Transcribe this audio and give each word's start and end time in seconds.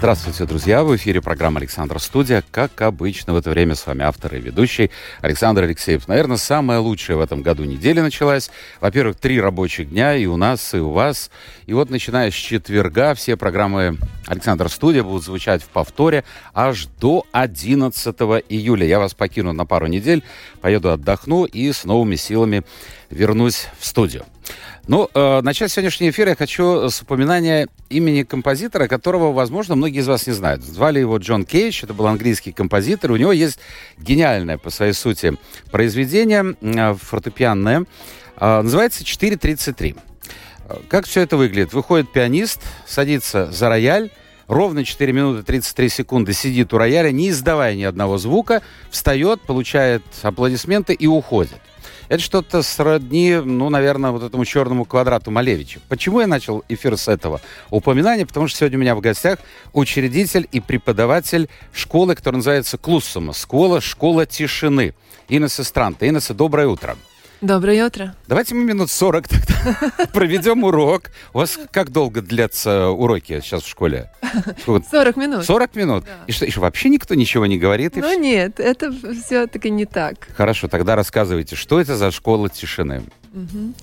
Здравствуйте, 0.00 0.46
друзья! 0.46 0.82
В 0.82 0.96
эфире 0.96 1.20
программа 1.20 1.58
«Александр 1.58 2.00
Студия». 2.00 2.42
Как 2.52 2.80
обычно, 2.80 3.34
в 3.34 3.36
это 3.36 3.50
время 3.50 3.74
с 3.74 3.86
вами 3.86 4.02
автор 4.02 4.34
и 4.34 4.40
ведущий 4.40 4.90
Александр 5.20 5.64
Алексеев. 5.64 6.08
Наверное, 6.08 6.38
самая 6.38 6.78
лучшая 6.78 7.18
в 7.18 7.20
этом 7.20 7.42
году 7.42 7.64
неделя 7.64 8.02
началась. 8.02 8.50
Во-первых, 8.80 9.16
три 9.16 9.38
рабочих 9.38 9.90
дня 9.90 10.16
и 10.16 10.24
у 10.24 10.38
нас, 10.38 10.72
и 10.72 10.78
у 10.78 10.88
вас. 10.92 11.30
И 11.66 11.74
вот, 11.74 11.90
начиная 11.90 12.30
с 12.30 12.34
четверга, 12.34 13.12
все 13.12 13.36
программы 13.36 13.98
«Александр 14.26 14.70
Студия» 14.70 15.02
будут 15.02 15.22
звучать 15.22 15.62
в 15.62 15.68
повторе 15.68 16.24
аж 16.54 16.86
до 16.98 17.26
11 17.32 18.16
июля. 18.48 18.86
Я 18.86 19.00
вас 19.00 19.12
покину 19.12 19.52
на 19.52 19.66
пару 19.66 19.86
недель, 19.86 20.24
поеду 20.62 20.92
отдохну 20.92 21.44
и 21.44 21.70
с 21.70 21.84
новыми 21.84 22.16
силами 22.16 22.62
вернусь 23.10 23.66
в 23.78 23.84
студию. 23.84 24.24
Ну, 24.86 25.08
э, 25.14 25.40
начать 25.42 25.70
сегодняшний 25.70 26.10
эфир 26.10 26.28
я 26.28 26.34
хочу 26.34 26.88
с 26.88 27.02
упоминания 27.02 27.68
имени 27.90 28.22
композитора, 28.22 28.88
которого, 28.88 29.32
возможно, 29.32 29.76
многие 29.76 30.00
из 30.00 30.08
вас 30.08 30.26
не 30.26 30.32
знают. 30.32 30.64
Звали 30.64 30.98
его 30.98 31.18
Джон 31.18 31.44
Кейдж, 31.44 31.84
это 31.84 31.94
был 31.94 32.06
английский 32.06 32.52
композитор. 32.52 33.12
У 33.12 33.16
него 33.16 33.32
есть 33.32 33.60
гениальное 33.98 34.58
по 34.58 34.70
своей 34.70 34.92
сути 34.92 35.36
произведение 35.70 36.56
э, 36.60 36.94
фортепианное. 36.94 37.84
Э, 38.36 38.62
называется 38.62 39.04
«4.33». 39.04 39.96
Как 40.88 41.06
все 41.06 41.22
это 41.22 41.36
выглядит? 41.36 41.72
Выходит 41.72 42.12
пианист, 42.12 42.60
садится 42.86 43.50
за 43.50 43.68
рояль, 43.68 44.10
ровно 44.46 44.84
4 44.84 45.12
минуты 45.12 45.42
33 45.42 45.88
секунды 45.88 46.32
сидит 46.32 46.72
у 46.72 46.78
рояля, 46.78 47.10
не 47.10 47.30
издавая 47.30 47.74
ни 47.74 47.84
одного 47.84 48.18
звука, 48.18 48.62
встает, 48.90 49.40
получает 49.40 50.02
аплодисменты 50.22 50.94
и 50.94 51.06
уходит. 51.06 51.60
Это 52.10 52.20
что-то 52.24 52.64
сродни, 52.64 53.36
ну, 53.36 53.68
наверное, 53.70 54.10
вот 54.10 54.24
этому 54.24 54.44
черному 54.44 54.84
квадрату 54.84 55.30
Малевича. 55.30 55.78
Почему 55.88 56.20
я 56.20 56.26
начал 56.26 56.64
эфир 56.68 56.96
с 56.96 57.06
этого 57.06 57.40
упоминания? 57.70 58.26
Потому 58.26 58.48
что 58.48 58.58
сегодня 58.58 58.78
у 58.78 58.80
меня 58.80 58.96
в 58.96 59.00
гостях 59.00 59.38
учредитель 59.72 60.48
и 60.50 60.58
преподаватель 60.58 61.48
школы, 61.72 62.16
которая 62.16 62.38
называется 62.38 62.78
Клуссума. 62.78 63.32
Школа, 63.32 63.80
школа 63.80 64.26
тишины. 64.26 64.92
Инесса 65.28 65.62
Странта. 65.62 66.08
Инесса, 66.08 66.34
доброе 66.34 66.66
утро. 66.66 66.96
Доброе 67.40 67.86
утро. 67.86 68.14
Давайте 68.28 68.54
мы 68.54 68.64
минут 68.64 68.90
40 68.90 69.28
тогда 69.28 70.06
проведем 70.12 70.62
урок. 70.62 71.10
У 71.32 71.38
вас 71.38 71.58
как 71.70 71.90
долго 71.90 72.20
длятся 72.20 72.88
уроки 72.88 73.40
сейчас 73.40 73.62
в 73.62 73.68
школе? 73.68 74.10
40 74.66 75.16
минут. 75.16 75.46
40 75.46 75.74
минут? 75.74 76.04
Да. 76.04 76.24
И 76.26 76.32
что, 76.32 76.44
и 76.44 76.52
вообще 76.58 76.90
никто 76.90 77.14
ничего 77.14 77.46
не 77.46 77.58
говорит? 77.58 77.96
Ну 77.96 78.18
нет, 78.18 78.60
это 78.60 78.92
все-таки 78.92 79.70
не 79.70 79.86
так. 79.86 80.28
Хорошо, 80.36 80.68
тогда 80.68 80.96
рассказывайте, 80.96 81.56
что 81.56 81.80
это 81.80 81.96
за 81.96 82.10
школа 82.10 82.50
тишины? 82.50 83.04
Угу. 83.32 83.74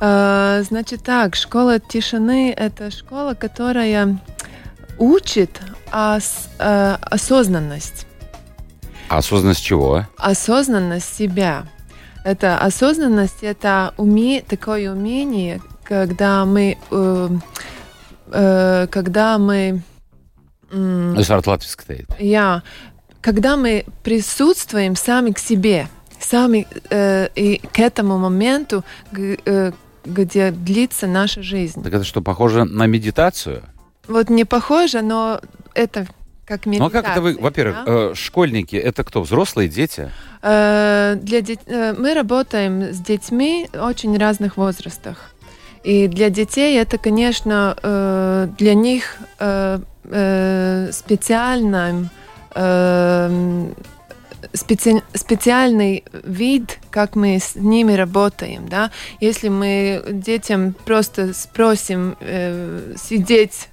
А, 0.00 0.62
значит 0.62 1.04
так, 1.04 1.36
школа 1.36 1.78
тишины– 1.78 2.52
это 2.56 2.90
школа, 2.90 3.34
которая 3.34 4.18
учит 4.98 5.60
ос, 5.92 6.48
а, 6.58 6.98
осознанность. 7.02 8.08
А 9.08 9.18
осознанность 9.18 9.62
чего? 9.62 10.06
Осознанность 10.16 11.14
себя. 11.14 11.66
Это 12.24 12.58
осознанность, 12.58 13.42
это 13.42 13.94
уме, 13.96 14.42
такое 14.42 14.92
умение, 14.92 15.60
когда 15.84 16.44
мы, 16.44 16.76
э, 16.90 17.28
э, 18.32 18.86
когда 18.90 19.38
мы... 19.38 19.82
Э, 20.70 21.14
стоит. 21.62 22.06
Я, 22.18 22.62
когда 23.20 23.56
мы 23.56 23.84
присутствуем 24.02 24.96
сами 24.96 25.32
к 25.32 25.38
себе, 25.38 25.88
сами 26.18 26.66
э, 26.90 27.28
и 27.34 27.58
к 27.58 27.78
этому 27.78 28.18
моменту, 28.18 28.84
э, 29.12 29.72
где 30.04 30.50
длится 30.50 31.06
наша 31.06 31.42
жизнь. 31.42 31.82
Так 31.82 31.92
это 31.92 32.04
что, 32.04 32.20
похоже 32.22 32.64
на 32.64 32.86
медитацию? 32.86 33.62
Вот 34.08 34.28
не 34.30 34.44
похоже, 34.44 35.02
но 35.02 35.40
это 35.74 36.06
как. 36.50 36.66
Ну 36.66 36.84
а 36.84 36.90
как 36.90 37.08
это 37.08 37.20
вы, 37.20 37.36
во-первых, 37.38 37.76
да? 37.76 37.84
э, 37.86 38.14
школьники, 38.14 38.76
это 38.76 39.04
кто, 39.04 39.22
взрослые 39.22 39.68
дети? 39.68 40.10
Э, 40.42 41.16
для 41.22 41.40
де... 41.40 41.56
Э, 41.66 41.94
мы 41.96 42.14
работаем 42.14 42.92
с 42.92 42.98
детьми 42.98 43.68
очень 43.72 44.18
разных 44.18 44.56
возрастах. 44.56 45.32
И 45.84 46.08
для 46.08 46.28
детей 46.28 46.78
это, 46.78 46.98
конечно, 46.98 47.76
э, 47.82 48.48
для 48.58 48.74
них 48.74 49.16
э, 49.38 49.78
э, 50.04 50.90
специальным 50.92 52.10
э, 52.54 53.70
специ... 54.52 55.02
специальный 55.14 56.04
вид, 56.24 56.78
как 56.90 57.16
мы 57.16 57.38
с 57.38 57.54
ними 57.54 57.94
работаем, 57.94 58.68
да. 58.68 58.90
Если 59.20 59.48
мы 59.48 60.02
детям 60.10 60.74
просто 60.84 61.32
спросим 61.32 62.16
э, 62.20 62.94
сидеть 62.96 63.69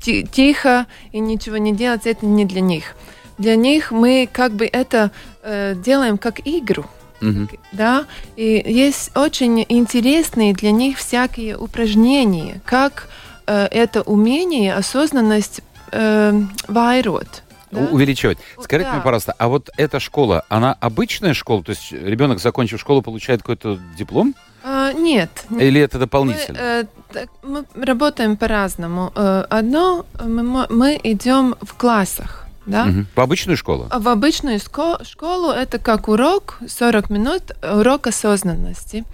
тихо 0.00 0.86
и 1.12 1.18
ничего 1.18 1.56
не 1.56 1.72
делать, 1.72 2.06
это 2.06 2.26
не 2.26 2.44
для 2.44 2.60
них. 2.60 2.96
Для 3.38 3.56
них 3.56 3.90
мы 3.90 4.28
как 4.30 4.52
бы 4.52 4.66
это 4.66 5.10
э, 5.42 5.74
делаем 5.74 6.18
как 6.18 6.40
игру. 6.46 6.84
Mm-hmm. 7.20 7.58
Да, 7.72 8.06
и 8.36 8.62
есть 8.66 9.16
очень 9.16 9.64
интересные 9.68 10.54
для 10.54 10.70
них 10.70 10.98
всякие 10.98 11.56
упражнения, 11.56 12.60
как 12.64 13.08
э, 13.46 13.66
это 13.70 14.02
умение, 14.02 14.74
осознанность 14.74 15.60
э, 15.92 16.32
вайрот. 16.66 17.42
Да? 17.70 17.80
Увеличивать. 17.92 18.38
Скажите 18.60 18.90
да. 18.90 18.96
мне, 18.96 19.02
пожалуйста, 19.02 19.34
а 19.38 19.48
вот 19.48 19.70
эта 19.76 20.00
школа, 20.00 20.44
она 20.48 20.76
обычная 20.80 21.34
школа? 21.34 21.62
То 21.62 21.70
есть 21.70 21.92
ребенок, 21.92 22.40
закончив 22.40 22.80
школу, 22.80 23.00
получает 23.02 23.42
какой-то 23.42 23.78
диплом? 23.96 24.34
А, 24.72 24.92
нет. 24.92 25.30
Или 25.58 25.80
это 25.80 25.98
дополнительно? 25.98 26.58
Мы, 26.58 26.64
э, 26.64 26.84
так, 27.12 27.28
мы 27.42 27.64
работаем 27.74 28.36
по-разному. 28.36 29.10
Э, 29.16 29.44
одно, 29.50 30.06
мы, 30.24 30.66
мы 30.70 31.00
идем 31.02 31.56
в 31.60 31.74
классах. 31.74 32.46
Да? 32.66 32.84
Угу. 32.84 33.04
В 33.16 33.20
обычную 33.20 33.56
школу? 33.56 33.88
В 33.90 34.08
обычную 34.08 34.60
школу 34.60 35.50
это 35.50 35.78
как 35.80 36.08
урок, 36.08 36.58
40 36.68 37.10
минут, 37.10 37.42
урок 37.62 38.06
осознанности. 38.06 39.04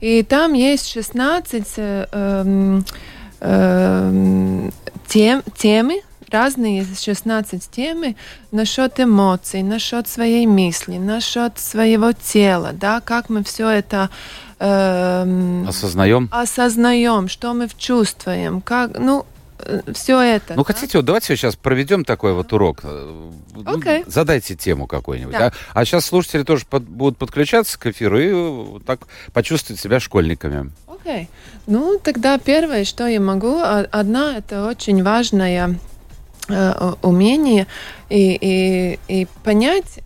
И 0.00 0.22
там 0.22 0.54
есть 0.54 0.88
16 0.88 1.64
э, 1.76 2.80
э, 3.40 4.70
тем, 5.06 5.42
темы, 5.54 6.00
разные 6.30 6.84
16 6.84 7.70
темы 7.70 8.16
насчет 8.52 8.98
эмоций, 8.98 9.62
насчет 9.62 10.08
своей 10.08 10.46
мысли, 10.46 10.96
насчет 10.96 11.58
своего 11.58 12.12
тела, 12.12 12.70
да, 12.72 13.00
как 13.00 13.28
мы 13.28 13.44
все 13.44 13.68
это 13.68 14.08
Эм, 14.64 15.68
осознаем? 15.68 16.28
Осознаем, 16.32 17.28
что 17.28 17.52
мы 17.52 17.68
чувствуем, 17.76 18.62
как, 18.62 18.98
ну, 18.98 19.26
э, 19.58 19.82
все 19.92 20.18
это. 20.20 20.54
Ну, 20.54 20.64
да? 20.64 20.72
хотите, 20.72 20.96
вот 20.96 21.04
давайте 21.04 21.36
сейчас 21.36 21.54
проведем 21.54 22.02
такой 22.02 22.32
вот 22.32 22.50
урок. 22.54 22.82
Okay. 22.82 24.00
Э, 24.00 24.04
задайте 24.06 24.54
тему 24.54 24.86
какую-нибудь. 24.86 25.34
Да. 25.34 25.52
А, 25.74 25.80
а 25.80 25.84
сейчас 25.84 26.06
слушатели 26.06 26.44
тоже 26.44 26.64
под, 26.64 26.84
будут 26.84 27.18
подключаться 27.18 27.78
к 27.78 27.86
эфиру 27.88 28.18
и 28.18 28.32
вот 28.32 28.86
так 28.86 29.00
почувствовать 29.34 29.80
себя 29.80 30.00
школьниками. 30.00 30.72
Окей. 30.86 31.24
Okay. 31.24 31.28
Ну, 31.66 32.00
тогда 32.02 32.38
первое, 32.38 32.84
что 32.84 33.06
я 33.06 33.20
могу, 33.20 33.58
а, 33.58 33.86
одна, 33.90 34.38
это 34.38 34.66
очень 34.66 35.02
важное 35.02 35.78
э, 36.48 36.92
умение 37.02 37.66
и, 38.08 38.38
и, 38.40 38.98
и 39.08 39.26
понять, 39.42 40.00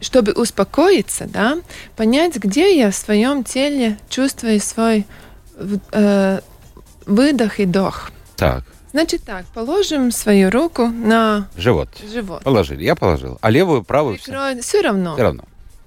чтобы 0.00 0.32
успокоиться, 0.32 1.26
да, 1.26 1.58
понять, 1.96 2.36
где 2.36 2.76
я 2.76 2.90
в 2.90 2.94
своем 2.94 3.44
теле 3.44 3.98
чувствую 4.08 4.60
свой 4.60 5.06
э, 5.92 6.40
выдох 7.06 7.60
и 7.60 7.66
вдох. 7.66 8.10
Так. 8.36 8.64
Значит 8.92 9.22
так, 9.22 9.46
положим 9.46 10.10
свою 10.10 10.50
руку 10.50 10.86
на 10.86 11.48
живот. 11.56 11.88
Живот. 12.12 12.42
Положили, 12.42 12.82
я 12.82 12.96
положил. 12.96 13.38
А 13.40 13.50
левую, 13.50 13.84
правую? 13.84 14.16
Прикрой... 14.16 14.54
Все... 14.54 14.62
все 14.62 14.80
равно. 14.82 15.14
Все 15.14 15.22
равно. 15.22 15.44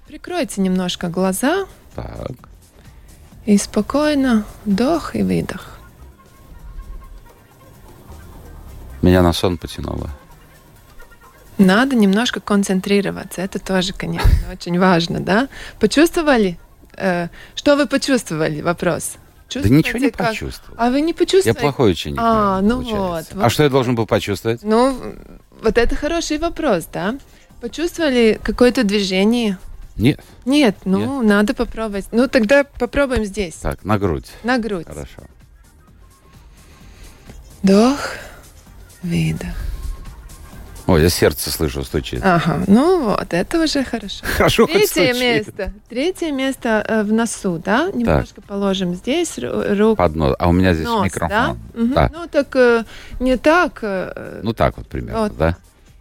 Прикройте 0.08 0.62
немножко 0.62 1.10
глаза. 1.10 1.66
Так. 1.96 2.32
И 3.46 3.58
спокойно 3.58 4.46
вдох 4.64 5.16
и 5.16 5.24
выдох. 5.24 5.80
Меня 9.02 9.22
на 9.22 9.34
сон 9.34 9.58
потянуло. 9.58 10.10
Надо 11.66 11.96
немножко 11.96 12.40
концентрироваться. 12.40 13.42
Это 13.42 13.60
тоже, 13.60 13.94
конечно, 13.94 14.32
очень 14.52 14.80
важно, 14.80 15.20
да? 15.20 15.48
Почувствовали? 15.80 16.58
Э, 16.96 17.28
что 17.56 17.76
вы 17.76 17.88
почувствовали? 17.88 18.62
Вопрос. 18.62 19.18
Да 19.54 19.70
ничего 19.70 20.00
не 20.00 20.10
как... 20.10 20.30
почувствовал. 20.30 20.76
А 20.80 20.90
вы 20.90 21.02
не 21.02 21.14
почувствовали? 21.14 21.58
Я 21.58 21.62
плохой 21.62 21.92
ученик. 21.92 22.18
А, 22.20 22.62
ну 22.62 22.82
вот, 22.82 23.26
вот. 23.32 23.44
А 23.44 23.50
что 23.50 23.64
я 23.64 23.70
должен 23.70 23.96
был 23.96 24.08
почувствовать? 24.08 24.64
Ну, 24.64 24.98
вот 25.62 25.78
это 25.78 25.96
хороший 25.96 26.40
вопрос, 26.40 26.88
да? 26.92 27.16
Почувствовали 27.62 28.40
какое-то 28.44 28.84
движение 28.84 29.58
Нет. 29.96 30.20
Нет, 30.46 30.76
ну, 30.86 31.22
Нет. 31.22 31.30
надо 31.30 31.54
попробовать. 31.54 32.08
Ну, 32.12 32.28
тогда 32.28 32.64
попробуем 32.64 33.26
здесь. 33.26 33.54
Так, 33.56 33.86
на 33.86 33.98
грудь. 34.00 34.26
На 34.44 34.58
грудь. 34.58 34.88
Хорошо. 34.88 35.22
Вдох, 37.62 38.00
выдох. 39.04 39.73
Ой, 40.86 41.02
я 41.02 41.10
сердце 41.10 41.50
слышу 41.50 41.84
стучит. 41.84 42.20
Ага, 42.24 42.64
ну 42.68 43.06
вот, 43.06 43.34
это 43.34 43.64
уже 43.64 43.86
хорошо. 43.86 44.26
Хорошо, 44.38 44.66
Третье 44.68 45.14
место. 45.14 45.74
Третье 45.90 46.32
место 46.32 46.84
э, 46.86 47.04
в 47.04 47.14
носу, 47.14 47.62
да? 47.64 47.90
Немножко 47.94 48.36
так. 48.36 48.46
положим 48.46 48.94
здесь 48.94 49.38
руку. 49.38 49.96
Под 49.96 50.16
нос. 50.16 50.36
А 50.38 50.50
у 50.50 50.52
меня 50.52 50.74
здесь 50.74 50.86
Нос, 50.86 51.06
микрофон. 51.06 51.30
Да? 51.30 51.56
Угу. 51.82 51.94
да. 51.94 52.12
Ну 52.14 52.28
так 52.28 52.56
э, 52.56 52.84
не 53.22 53.38
так. 53.38 53.80
Э, 53.82 54.42
ну 54.44 54.54
так 54.54 54.76
вот 54.78 54.88
примерно, 54.88 55.22
вот. 55.22 55.38
да? 55.38 55.56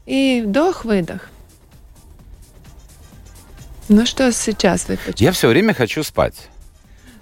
И 0.07 0.43
вдох-выдох. 0.45 1.29
Ну 3.89 4.05
что 4.05 4.33
сейчас 4.33 4.89
вы 4.89 4.97
почему? 4.97 5.27
Я 5.27 5.33
все 5.33 5.49
время 5.49 5.75
хочу 5.75 6.03
спать. 6.03 6.49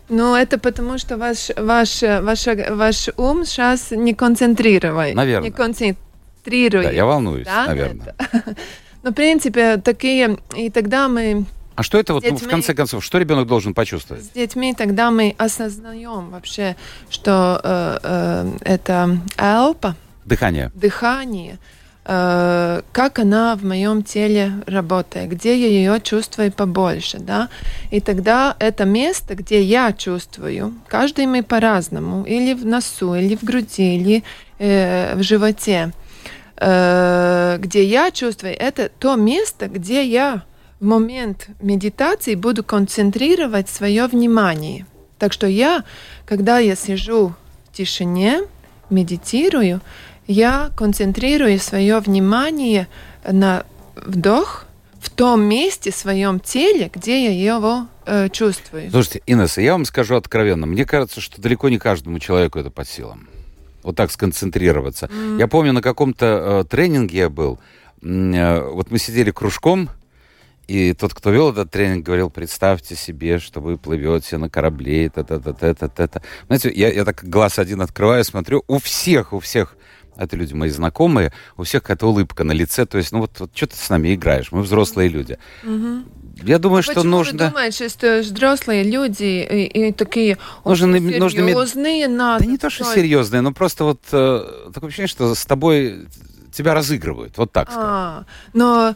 Ну, 0.09 0.35
это 0.35 0.59
потому, 0.59 0.99
что 0.99 1.17
ваш, 1.17 1.51
ваш, 1.57 2.03
ваш, 2.03 2.47
ваш 2.71 3.09
ум 3.17 3.45
сейчас 3.45 3.93
не 3.93 4.13
концентрирует. 4.13 5.15
Наверное. 5.15 5.51
Не 5.51 5.55
концентрирует. 6.41 6.87
Да, 6.87 6.93
я 6.93 7.05
волнуюсь, 7.05 7.47
да? 7.47 7.67
наверное. 7.67 8.15
Ну, 9.03 9.13
в 9.13 9.15
принципе, 9.15 9.79
такие... 9.79 10.37
И 10.55 10.69
тогда 10.69 11.09
мы... 11.09 11.47
А 11.75 11.83
что 11.83 11.97
это 11.97 12.13
вот, 12.13 12.23
детьми, 12.23 12.39
ну, 12.39 12.49
в 12.49 12.51
конце 12.51 12.75
концов, 12.75 13.03
что 13.03 13.17
ребенок 13.17 13.47
должен 13.47 13.73
почувствовать? 13.73 14.25
С 14.27 14.29
детьми 14.29 14.75
тогда 14.75 15.11
мы 15.11 15.35
осознаем 15.39 16.29
вообще, 16.29 16.77
что 17.09 17.63
э, 17.65 17.99
э, 18.03 18.53
это 18.61 19.19
элпа. 19.39 19.97
Дыхание. 20.27 20.71
Дыхание 20.75 21.59
Э, 22.13 22.81
как 22.93 23.19
она 23.19 23.55
в 23.55 23.65
моем 23.65 24.03
теле 24.03 24.53
работает, 24.67 25.31
где 25.31 25.55
я 25.55 25.69
ее 25.69 26.01
чувствую 26.01 26.51
побольше, 26.51 27.19
да, 27.19 27.49
и 27.93 28.01
тогда 28.01 28.57
это 28.59 28.85
место, 28.85 29.35
где 29.35 29.63
я 29.63 29.93
чувствую, 29.93 30.75
каждый 30.89 31.27
мы 31.27 31.43
по-разному, 31.43 32.25
или 32.25 32.55
в 32.55 32.65
носу, 32.65 33.15
или 33.15 33.37
в 33.37 33.45
груди, 33.45 33.97
или 33.97 34.25
э, 34.59 35.15
в 35.15 35.23
животе, 35.23 35.93
э, 36.61 37.57
где 37.59 37.85
я 37.85 38.11
чувствую, 38.11 38.57
это 38.57 38.91
то 38.99 39.17
место, 39.17 39.69
где 39.69 40.05
я 40.05 40.45
в 40.79 40.85
момент 40.85 41.49
медитации 41.61 42.35
буду 42.35 42.63
концентрировать 42.65 43.69
свое 43.69 44.07
внимание. 44.07 44.87
Так 45.19 45.33
что 45.33 45.47
я, 45.47 45.85
когда 46.25 46.59
я 46.59 46.75
сижу 46.75 47.35
в 47.69 47.77
тишине, 47.77 48.43
медитирую, 48.89 49.81
я 50.27 50.71
концентрирую 50.77 51.59
свое 51.59 51.99
внимание 51.99 52.89
на 53.25 53.65
вдох 53.97 54.67
в 55.01 55.11
том 55.11 55.43
месте, 55.43 55.91
в 55.91 55.97
своем 55.97 56.41
теле, 56.41 56.91
где 56.93 57.25
я 57.25 57.55
его 57.55 57.87
э, 58.07 58.29
чувствую. 58.29 58.91
Слушайте, 58.91 59.23
Инесса, 59.27 59.61
я 59.61 59.73
вам 59.73 59.85
скажу 59.85 60.17
откровенно, 60.17 60.67
мне 60.67 60.85
кажется, 60.85 61.21
что 61.21 61.41
далеко 61.41 61.69
не 61.69 61.79
каждому 61.79 62.19
человеку 62.19 62.59
это 62.59 62.71
по 62.71 62.85
силам. 62.85 63.29
Вот 63.83 63.97
так 63.97 64.11
сконцентрироваться. 64.11 65.07
Mm. 65.07 65.39
Я 65.39 65.49
помню, 65.49 65.73
на 65.73 65.83
каком-то 65.83 66.63
э, 66.65 66.69
тренинге 66.69 67.19
я 67.19 67.31
был, 67.31 67.59
э, 68.03 68.71
вот 68.71 68.91
мы 68.91 68.99
сидели 68.99 69.31
кружком, 69.31 69.89
и 70.71 70.95
тот, 70.95 71.15
кто 71.15 71.31
вел 71.31 71.51
этот 71.51 71.71
тренинг, 71.73 72.07
говорил, 72.07 72.31
представьте 72.31 72.95
себе, 72.95 73.41
что 73.41 73.61
вы 73.61 73.77
плывете 73.77 74.39
на 74.39 74.49
корабле, 74.49 75.11
та-та-та-та-та-та. 75.11 76.23
Знаете, 76.47 76.71
я, 76.73 76.93
я 76.93 77.05
так 77.05 77.25
глаз 77.25 77.59
один 77.59 77.81
открываю, 77.81 78.23
смотрю, 78.23 78.63
у 78.69 78.79
всех, 78.79 79.33
у 79.33 79.41
всех 79.41 79.77
это 80.17 80.37
люди 80.37 80.55
мои 80.55 80.69
знакомые, 80.69 81.33
у 81.57 81.65
всех 81.65 81.83
какая-то 81.83 82.07
улыбка 82.07 82.45
на 82.45 82.53
лице, 82.53 82.87
то 82.87 82.99
есть, 82.99 83.11
ну 83.11 83.21
вот, 83.21 83.41
вот 83.41 83.51
что 83.55 83.67
ты 83.67 83.77
с 83.77 83.89
нами 83.91 84.15
играешь, 84.15 84.53
мы 84.53 84.63
взрослые 84.63 85.09
люди. 85.09 85.39
Угу. 85.65 86.05
Я 86.43 86.59
думаю, 86.59 86.83
что 86.83 87.03
нужно... 87.03 87.45
Вы 87.45 87.51
думаете, 87.51 87.89
что 87.89 88.21
взрослые 88.21 88.85
люди 88.85 89.25
и, 89.25 89.89
и 89.89 89.93
такие 89.93 90.39
нужно, 90.65 90.99
серьезные 90.99 92.07
нужно... 92.09 92.17
надо? 92.17 92.45
Да 92.45 92.51
не 92.51 92.59
то, 92.59 92.71
что 92.71 92.85
серьезные, 92.85 93.41
но 93.41 93.53
просто 93.53 93.85
вот 93.85 94.01
э, 94.13 94.71
такое 94.73 94.89
ощущение, 94.89 95.09
что 95.09 95.35
с 95.35 95.45
тобой 95.47 96.07
тебя 96.53 96.75
разыгрывают, 96.75 97.39
вот 97.39 97.53
так 97.53 97.71
а, 97.75 98.25
Но 98.53 98.95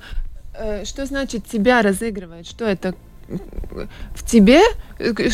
э, 0.54 0.84
что 0.84 1.06
значит 1.06 1.46
тебя 1.46 1.82
разыгрывают? 1.82 2.46
Что 2.46 2.64
это? 2.64 2.94
В 4.14 4.26
тебе, 4.26 4.60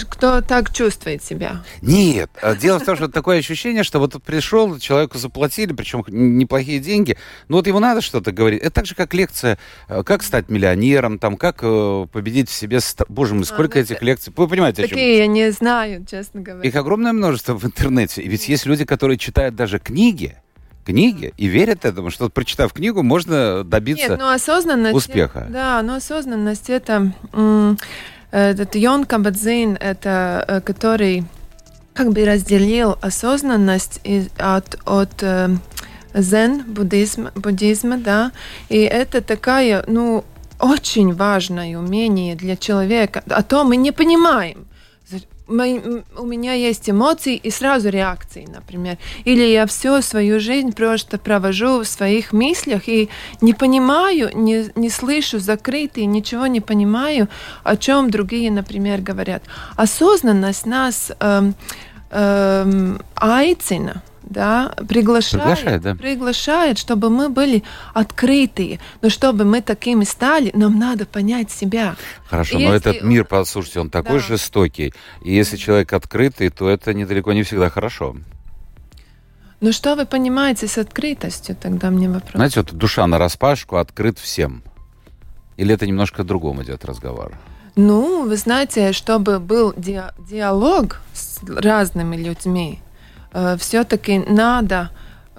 кто 0.08 0.40
так 0.40 0.72
чувствует 0.74 1.22
себя? 1.22 1.62
Нет. 1.82 2.30
А 2.42 2.54
дело 2.54 2.78
в 2.78 2.84
том, 2.84 2.96
что 2.96 3.08
такое 3.08 3.38
ощущение, 3.38 3.82
что 3.82 3.98
вот 3.98 4.22
пришел, 4.22 4.78
человеку 4.78 5.18
заплатили, 5.18 5.72
причем 5.72 6.04
неплохие 6.08 6.78
деньги, 6.78 7.16
но 7.48 7.58
вот 7.58 7.66
ему 7.66 7.78
надо 7.80 8.00
что-то 8.00 8.32
говорить. 8.32 8.60
Это 8.60 8.70
так 8.70 8.86
же, 8.86 8.94
как 8.94 9.14
лекция, 9.14 9.58
э, 9.88 10.02
как 10.02 10.22
стать 10.22 10.48
миллионером, 10.48 11.18
там, 11.18 11.36
как 11.36 11.58
э, 11.62 12.06
победить 12.12 12.48
в 12.48 12.52
себе... 12.52 12.80
Боже 13.08 13.34
мой, 13.34 13.44
сколько 13.44 13.78
а, 13.78 13.82
этих 13.82 14.02
лекций. 14.02 14.32
Вы 14.36 14.48
понимаете, 14.48 14.84
о 14.84 14.88
чем? 14.88 14.96
Такие 14.96 15.18
я 15.18 15.26
не 15.26 15.50
знаю, 15.50 16.04
честно 16.08 16.40
говоря. 16.40 16.68
Их 16.68 16.74
огромное 16.76 17.12
множество 17.12 17.54
в 17.54 17.64
интернете. 17.64 18.22
И 18.22 18.28
ведь 18.28 18.48
есть 18.48 18.66
люди, 18.66 18.84
которые 18.84 19.18
читают 19.18 19.54
даже 19.54 19.78
книги, 19.78 20.36
книги 20.90 21.32
и 21.36 21.46
верят 21.46 21.84
этому, 21.84 22.10
что 22.10 22.28
прочитав 22.28 22.72
книгу, 22.72 23.02
можно 23.02 23.64
добиться 23.64 24.10
Нет, 24.10 24.18
ну, 24.18 24.32
осознанность, 24.32 24.96
успеха. 24.96 25.46
Да, 25.50 25.82
но 25.82 25.94
осознанность 25.94 26.70
это 26.70 27.12
этот 28.30 28.74
Йон 28.76 29.04
Кабадзин, 29.04 29.76
это 29.80 30.44
э, 30.46 30.60
который 30.60 31.24
как 31.94 32.12
бы 32.12 32.24
разделил 32.24 32.96
осознанность 33.00 34.00
от, 34.38 34.78
от 34.84 35.22
э, 35.22 35.48
зен 36.14 36.62
буддизма, 36.66 37.32
буддизма, 37.34 37.98
да, 37.98 38.32
и 38.68 38.78
это 38.78 39.20
такая, 39.20 39.84
ну, 39.86 40.24
очень 40.60 41.12
важное 41.14 41.76
умение 41.78 42.36
для 42.36 42.56
человека, 42.56 43.22
а 43.28 43.42
то 43.42 43.64
мы 43.64 43.76
не 43.76 43.92
понимаем, 43.92 44.66
мы, 45.50 46.04
у 46.16 46.24
меня 46.24 46.54
есть 46.54 46.88
эмоции 46.88 47.36
и 47.36 47.50
сразу 47.50 47.90
реакции, 47.90 48.48
например. 48.50 48.96
Или 49.24 49.42
я 49.42 49.66
всю 49.66 50.00
свою 50.02 50.40
жизнь 50.40 50.72
просто 50.72 51.18
провожу 51.18 51.80
в 51.80 51.86
своих 51.86 52.32
мыслях 52.32 52.88
и 52.88 53.08
не 53.40 53.52
понимаю, 53.52 54.30
не, 54.34 54.70
не 54.74 54.90
слышу, 54.90 55.38
закрытый, 55.38 56.06
ничего 56.06 56.46
не 56.46 56.60
понимаю, 56.60 57.28
о 57.64 57.76
чем 57.76 58.10
другие, 58.10 58.50
например, 58.50 59.00
говорят. 59.00 59.42
Осознанность 59.76 60.66
нас 60.66 61.12
эм, 61.20 61.54
эм, 62.10 63.00
айцина 63.14 64.02
да, 64.30 64.74
приглашает, 64.88 65.44
приглашает, 65.44 65.82
да. 65.82 65.94
приглашает, 65.94 66.78
чтобы 66.78 67.10
мы 67.10 67.28
были 67.28 67.62
открытые. 67.92 68.80
Но 69.02 69.10
чтобы 69.10 69.44
мы 69.44 69.60
такими 69.60 70.04
стали, 70.04 70.50
нам 70.54 70.78
надо 70.78 71.04
понять 71.04 71.50
себя. 71.50 71.96
Хорошо, 72.28 72.58
и 72.58 72.64
но 72.64 72.74
если... 72.74 72.90
этот 72.90 73.02
мир, 73.02 73.24
послушайте, 73.24 73.80
он 73.80 73.90
такой 73.90 74.20
да. 74.20 74.26
жестокий. 74.26 74.94
И 75.22 75.34
если 75.34 75.56
человек 75.56 75.92
открытый, 75.92 76.48
то 76.48 76.70
это 76.70 76.94
недалеко 76.94 77.32
не 77.32 77.42
всегда 77.42 77.68
хорошо. 77.68 78.16
Ну 79.60 79.72
что 79.72 79.94
вы 79.94 80.06
понимаете 80.06 80.66
с 80.68 80.78
открытостью, 80.78 81.54
тогда 81.54 81.90
мне 81.90 82.08
вопрос. 82.08 82.32
Знаете, 82.34 82.60
вот 82.60 82.72
душа 82.72 83.06
на 83.06 83.18
распашку 83.18 83.76
открыт 83.76 84.18
всем. 84.18 84.62
Или 85.58 85.74
это 85.74 85.86
немножко 85.86 86.24
другом 86.24 86.62
идет 86.62 86.86
разговор? 86.86 87.34
Ну, 87.76 88.26
вы 88.26 88.36
знаете, 88.36 88.92
чтобы 88.92 89.38
был 89.38 89.74
ди 89.76 90.00
диалог 90.18 91.00
с 91.12 91.40
разными 91.46 92.16
людьми, 92.16 92.80
Э, 93.32 93.56
все-таки 93.58 94.18
надо 94.18 94.90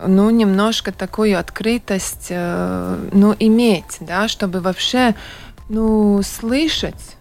ну, 0.05 0.29
немножко 0.29 0.91
такую 0.91 1.39
открытость, 1.39 2.27
э, 2.29 3.09
ну, 3.11 3.35
иметь, 3.39 3.97
да, 3.99 4.27
чтобы 4.27 4.59
вообще, 4.59 5.15
ну, 5.69 6.21
слышать 6.23 7.17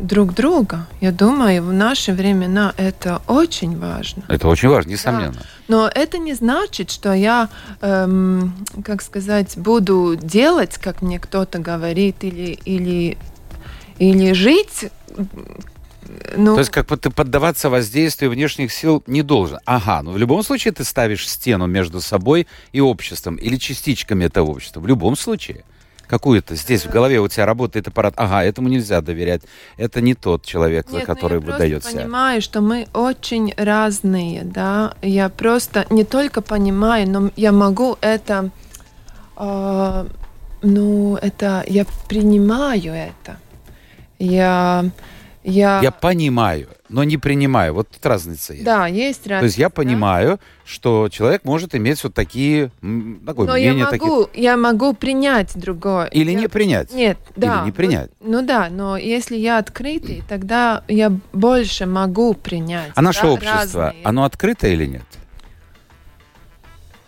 друг 0.00 0.34
друга. 0.34 0.86
Я 1.00 1.12
думаю, 1.12 1.62
в 1.62 1.72
наши 1.72 2.12
времена 2.12 2.72
это 2.76 3.22
очень 3.28 3.78
важно. 3.78 4.24
Это 4.28 4.48
очень 4.48 4.68
важно, 4.68 4.90
несомненно. 4.90 5.34
Да. 5.34 5.40
Но 5.68 5.90
это 5.94 6.18
не 6.18 6.34
значит, 6.34 6.90
что 6.90 7.12
я, 7.12 7.48
эм, 7.80 8.54
как 8.84 9.02
сказать, 9.02 9.56
буду 9.56 10.16
делать, 10.16 10.78
как 10.78 11.02
мне 11.02 11.20
кто-то 11.20 11.58
говорит, 11.58 12.24
или, 12.24 12.58
или, 12.64 13.18
или 13.98 14.32
жить 14.32 14.90
ну... 16.36 16.54
То 16.54 16.60
есть 16.60 16.70
как 16.70 16.86
бы 16.86 16.96
ты 16.96 17.10
поддаваться 17.10 17.70
воздействию 17.70 18.30
внешних 18.30 18.72
сил 18.72 19.02
не 19.06 19.22
должен. 19.22 19.58
Ага, 19.64 20.02
но 20.02 20.12
в 20.12 20.18
любом 20.18 20.42
случае 20.42 20.72
ты 20.72 20.84
ставишь 20.84 21.28
стену 21.28 21.66
между 21.66 22.00
собой 22.00 22.46
и 22.72 22.80
обществом 22.80 23.36
или 23.36 23.56
частичками 23.56 24.24
этого 24.24 24.50
общества. 24.50 24.80
В 24.80 24.86
любом 24.86 25.16
случае. 25.16 25.64
Какую-то 26.06 26.54
здесь 26.54 26.84
в 26.84 26.90
голове 26.90 27.18
у 27.18 27.28
тебя 27.28 27.46
работает 27.46 27.88
аппарат. 27.88 28.14
Ага, 28.16 28.44
этому 28.44 28.68
нельзя 28.68 29.00
доверять. 29.00 29.42
Это 29.78 30.00
не 30.00 30.14
тот 30.14 30.44
человек, 30.44 30.86
Нет, 30.90 31.00
за 31.00 31.06
который 31.06 31.40
ну, 31.40 31.46
выдает 31.46 31.84
себя. 31.84 32.00
Я 32.00 32.04
понимаю, 32.04 32.42
что 32.42 32.60
мы 32.60 32.86
очень 32.92 33.54
разные, 33.56 34.44
да. 34.44 34.94
Я 35.00 35.28
просто 35.28 35.86
не 35.90 36.04
только 36.04 36.42
понимаю, 36.42 37.08
но 37.08 37.30
я 37.36 37.52
могу 37.52 37.96
это, 38.02 38.50
э, 39.36 40.06
ну, 40.62 41.16
это 41.16 41.64
я 41.66 41.86
принимаю 42.06 42.92
это. 42.92 43.38
Я 44.18 44.84
Я, 45.44 45.80
Я 45.82 45.90
понимаю, 45.90 46.68
но 46.88 47.04
не 47.04 47.18
принимаю. 47.18 47.74
Вот 47.74 47.90
тут 47.90 48.04
разница 48.06 48.54
есть. 48.54 48.64
да, 48.64 48.86
есть 48.86 49.26
разница. 49.26 49.40
То 49.40 49.44
есть 49.44 49.58
я 49.58 49.68
да. 49.68 49.74
понимаю, 49.74 50.40
что 50.64 51.10
человек 51.10 51.44
может 51.44 51.74
иметь 51.74 52.02
вот 52.02 52.14
такие, 52.14 52.70
такое 53.26 53.46
Но 53.46 53.54
я 53.56 53.72
мнение, 53.72 53.86
такие... 53.90 54.08
могу, 54.10 54.28
я 54.32 54.56
могу 54.56 54.94
принять 54.94 55.52
другое. 55.54 56.06
Или 56.06 56.32
Я- 56.32 56.40
не 56.40 56.48
принять. 56.48 56.94
Нет, 56.94 57.18
да. 57.36 57.62
не 57.64 57.72
принять. 57.72 58.10
Ну, 58.20 58.40
ну 58.40 58.46
да, 58.46 58.68
но 58.70 58.96
если 58.96 59.36
я 59.36 59.58
открытый, 59.58 60.22
тогда 60.26 60.82
я 60.88 61.12
больше 61.34 61.84
могу 61.84 62.32
принять. 62.32 62.92
А 62.94 63.02
наше 63.02 63.22
да, 63.22 63.28
общество, 63.32 63.82
разные. 63.84 64.02
оно 64.02 64.24
открыто 64.24 64.66
или 64.66 64.86
нет? 64.86 65.04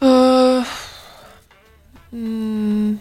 Э, 0.03 0.63
м, 2.13 3.01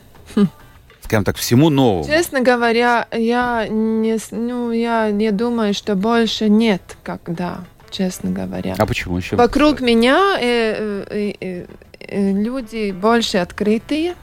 Скажем 1.06 1.24
так, 1.24 1.38
всему 1.38 1.70
новому. 1.70 2.04
Честно 2.04 2.42
говоря, 2.42 3.08
я 3.12 3.68
не, 3.70 4.18
ну, 4.32 4.72
я 4.72 5.12
не 5.12 5.32
думаю, 5.32 5.76
что 5.76 5.96
больше 5.96 6.50
нет, 6.50 6.82
когда, 7.04 7.60
честно 7.92 8.32
говоря. 8.32 8.74
А 8.76 8.86
почему 8.88 9.18
еще? 9.18 9.36
Вокруг 9.36 9.82
меня 9.82 10.38
э, 10.42 11.06
э, 11.08 11.34
э, 11.40 11.66
э, 12.00 12.32
люди 12.32 12.92
больше 12.92 13.38
открытые, 13.38 14.16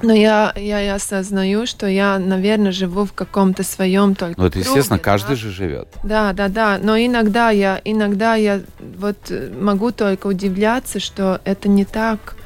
но 0.00 0.12
я, 0.12 0.52
я, 0.54 0.78
я 0.78 0.94
осознаю, 0.94 1.66
что 1.66 1.88
я, 1.88 2.20
наверное, 2.20 2.70
живу 2.70 3.04
в 3.04 3.12
каком-то 3.12 3.64
своем 3.64 4.14
только 4.14 4.40
Ну, 4.40 4.46
это, 4.46 4.60
естественно, 4.60 4.98
круге, 4.98 5.02
каждый 5.02 5.30
да. 5.30 5.34
же 5.34 5.50
живет. 5.50 5.88
Да, 6.04 6.32
да, 6.32 6.46
да. 6.46 6.78
Но 6.80 6.96
иногда 6.96 7.50
я, 7.50 7.80
иногда 7.84 8.36
я 8.36 8.60
вот 8.78 9.16
э, 9.30 9.52
могу 9.60 9.90
только 9.90 10.28
удивляться, 10.28 11.00
что 11.00 11.40
это 11.44 11.68
не 11.68 11.84
так. 11.84 12.36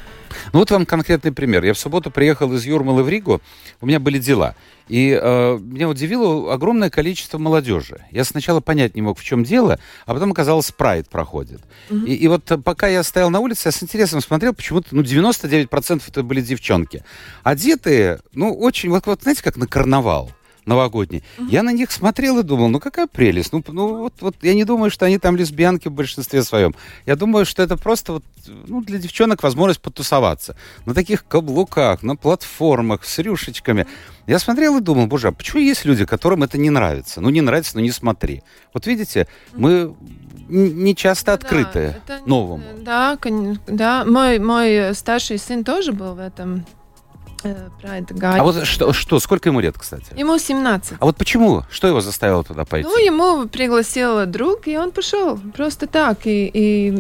Ну 0.53 0.61
вот 0.61 0.71
вам 0.71 0.87
конкретный 0.87 1.33
пример. 1.33 1.65
Я 1.65 1.75
в 1.75 1.79
субботу 1.79 2.11
приехал 2.11 2.53
из 2.53 2.65
Юрмалы 2.65 3.03
в 3.03 3.09
Ригу, 3.09 3.41
у 3.81 3.87
меня 3.87 4.01
были 4.01 4.19
дела. 4.19 4.55
И 4.89 5.19
э, 5.21 5.59
меня 5.59 5.89
удивило 5.89 6.53
огромное 6.53 6.91
количество 6.91 7.39
молодежи. 7.39 8.05
Я 8.11 8.25
сначала 8.25 8.61
понять 8.61 8.95
не 8.95 9.03
мог, 9.03 9.19
в 9.19 9.25
чем 9.25 9.45
дело, 9.45 9.79
а 10.07 10.15
потом 10.15 10.33
оказалось, 10.33 10.71
прайд 10.73 11.09
проходит. 11.09 11.61
И, 11.91 12.15
и 12.15 12.29
вот 12.29 12.51
э, 12.51 12.59
пока 12.59 12.89
я 12.89 13.03
стоял 13.03 13.31
на 13.31 13.41
улице, 13.41 13.69
я 13.69 13.73
с 13.73 13.83
интересом 13.83 14.21
смотрел, 14.21 14.53
почему-то, 14.53 14.89
ну, 14.91 15.03
99% 15.03 16.03
это 16.07 16.23
были 16.23 16.41
девчонки. 16.41 17.05
Одетые, 17.43 18.21
ну, 18.33 18.55
очень, 18.55 18.91
вот, 18.91 19.07
вот 19.07 19.23
знаете, 19.23 19.43
как 19.43 19.57
на 19.57 19.67
карнавал 19.67 20.31
новогодний. 20.67 21.23
Я 21.49 21.63
на 21.63 21.73
них 21.73 21.91
смотрел 21.91 22.39
и 22.39 22.43
думал, 22.43 22.69
ну 22.69 22.81
какая 22.81 23.07
прелесть. 23.07 23.53
Ну, 23.53 23.63
ну 23.69 23.97
вот, 23.99 24.15
вот 24.21 24.37
я 24.43 24.55
не 24.55 24.65
думаю, 24.65 24.91
что 24.91 25.07
они 25.07 25.19
там 25.19 25.37
лесбиянки 25.37 25.89
в 25.89 25.93
большинстве 25.93 26.43
своем. 26.43 26.75
Я 27.07 27.17
думаю, 27.17 27.45
что 27.47 27.63
это 27.63 27.77
просто 27.77 28.13
вот, 28.15 28.25
ну, 28.47 28.83
для 28.83 28.99
девчонок 28.99 29.43
возможность 29.43 29.81
потусоваться. 29.81 30.57
На 30.87 30.95
таких 30.95 31.27
каблуках, 31.27 32.03
на 32.03 32.17
платформах, 32.17 33.05
с 33.05 33.19
рюшечками. 33.19 33.87
Я 34.27 34.39
смотрел 34.39 34.79
и 34.79 34.81
думал, 34.81 35.07
боже, 35.07 35.29
а 35.29 35.33
почему 35.33 35.61
есть 35.63 35.85
люди, 35.85 36.05
которым 36.05 36.43
это 36.43 36.59
не 36.59 36.71
нравится? 36.71 37.21
Ну, 37.21 37.31
не 37.31 37.41
нравится, 37.41 37.73
ну 37.77 37.83
не 37.83 37.91
смотри. 37.91 38.43
Вот 38.73 38.87
видите, 38.87 39.27
мы 39.55 39.95
не 40.49 40.95
часто 40.95 41.33
открыты 41.33 41.97
Да, 42.07 42.15
это- 42.17 42.29
новому. 42.29 42.63
Да, 42.81 43.19
да. 43.67 44.05
Мой, 44.05 44.39
мой 44.39 44.95
старший 44.95 45.39
сын 45.39 45.65
тоже 45.65 45.93
был 45.93 46.15
в 46.15 46.19
этом 46.21 46.65
э, 47.45 47.69
Guide. 47.83 48.39
А 48.39 48.43
вот 48.43 48.65
что, 48.67 48.93
что, 48.93 49.21
сколько 49.21 49.49
ему 49.49 49.61
лет, 49.61 49.77
кстати? 49.79 50.07
Ему 50.17 50.39
17. 50.39 50.95
А 50.99 51.05
вот 51.05 51.17
почему? 51.17 51.63
Что 51.71 51.89
его 51.89 52.01
заставило 52.01 52.45
туда 52.45 52.65
пойти? 52.65 52.89
Ну, 52.89 52.97
ему 52.97 53.49
пригласил 53.49 54.27
друг, 54.27 54.69
и 54.69 54.77
он 54.77 54.93
пошел. 54.93 55.39
Просто 55.57 55.87
так. 55.87 56.19
И, 56.25 56.93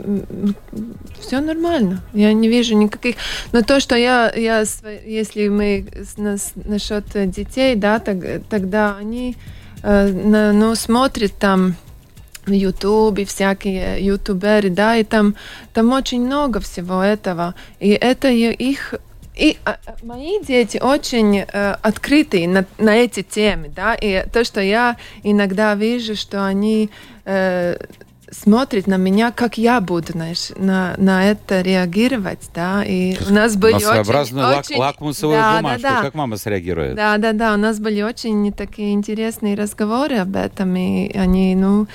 все 1.20 1.40
нормально. 1.40 2.02
Я 2.12 2.32
не 2.32 2.48
вижу 2.48 2.74
никаких... 2.76 3.16
Но 3.52 3.62
то, 3.62 3.80
что 3.80 3.94
я, 3.96 4.32
я 4.34 4.64
если 5.06 5.48
мы 5.48 5.86
нас- 6.16 6.52
насчет 6.54 7.04
детей, 7.30 7.74
да, 7.76 7.98
так- 7.98 8.42
тогда 8.48 8.96
они 8.98 9.36
э, 9.82 10.08
ну, 10.52 10.74
смотрят 10.74 11.32
там 11.38 11.76
в 12.46 12.50
Ютубе 12.50 13.24
всякие 13.24 14.04
ютуберы, 14.04 14.68
да, 14.70 14.96
и 14.96 15.04
там, 15.04 15.36
там 15.72 15.92
очень 15.92 16.24
много 16.26 16.58
всего 16.60 17.00
этого. 17.02 17.54
И 17.78 17.90
это 17.90 18.28
и- 18.28 18.52
их 18.52 18.94
и 19.34 19.56
а, 19.64 19.78
а, 19.86 19.96
мои 20.02 20.40
дети 20.42 20.78
очень 20.78 21.38
э, 21.38 21.76
открытые 21.82 22.46
на, 22.48 22.66
на 22.78 22.96
эти 22.96 23.22
темы, 23.22 23.68
да, 23.68 23.94
и 23.94 24.26
то, 24.30 24.44
что 24.44 24.60
я 24.60 24.96
иногда 25.22 25.74
вижу, 25.74 26.16
что 26.16 26.44
они 26.44 26.90
э, 27.24 27.76
смотрят 28.32 28.86
на 28.86 28.96
меня, 28.96 29.30
как 29.30 29.58
я 29.58 29.80
буду, 29.80 30.12
знаешь, 30.12 30.50
на, 30.56 30.94
на 30.96 31.30
это 31.30 31.60
реагировать, 31.60 32.50
да, 32.54 32.82
и 32.84 33.14
у 33.28 33.32
нас 33.32 33.56
были 33.56 33.74
очень, 33.74 33.86
своеобразную 33.86 34.46
лак- 34.46 34.60
очень- 34.60 34.76
лакмусовую 34.78 35.38
да, 35.38 35.56
бумажку. 35.58 35.82
да, 35.82 35.96
да. 35.96 36.02
Как 36.02 36.14
мама 36.14 36.36
среагирует? 36.38 36.96
Да, 36.96 37.18
да, 37.18 37.32
да, 37.32 37.54
у 37.54 37.56
нас 37.58 37.78
были 37.78 38.02
очень 38.02 38.52
такие 38.52 38.92
интересные 38.92 39.54
разговоры 39.54 40.16
об 40.16 40.34
этом, 40.34 40.74
и 40.74 41.16
они, 41.16 41.54
ну, 41.54 41.86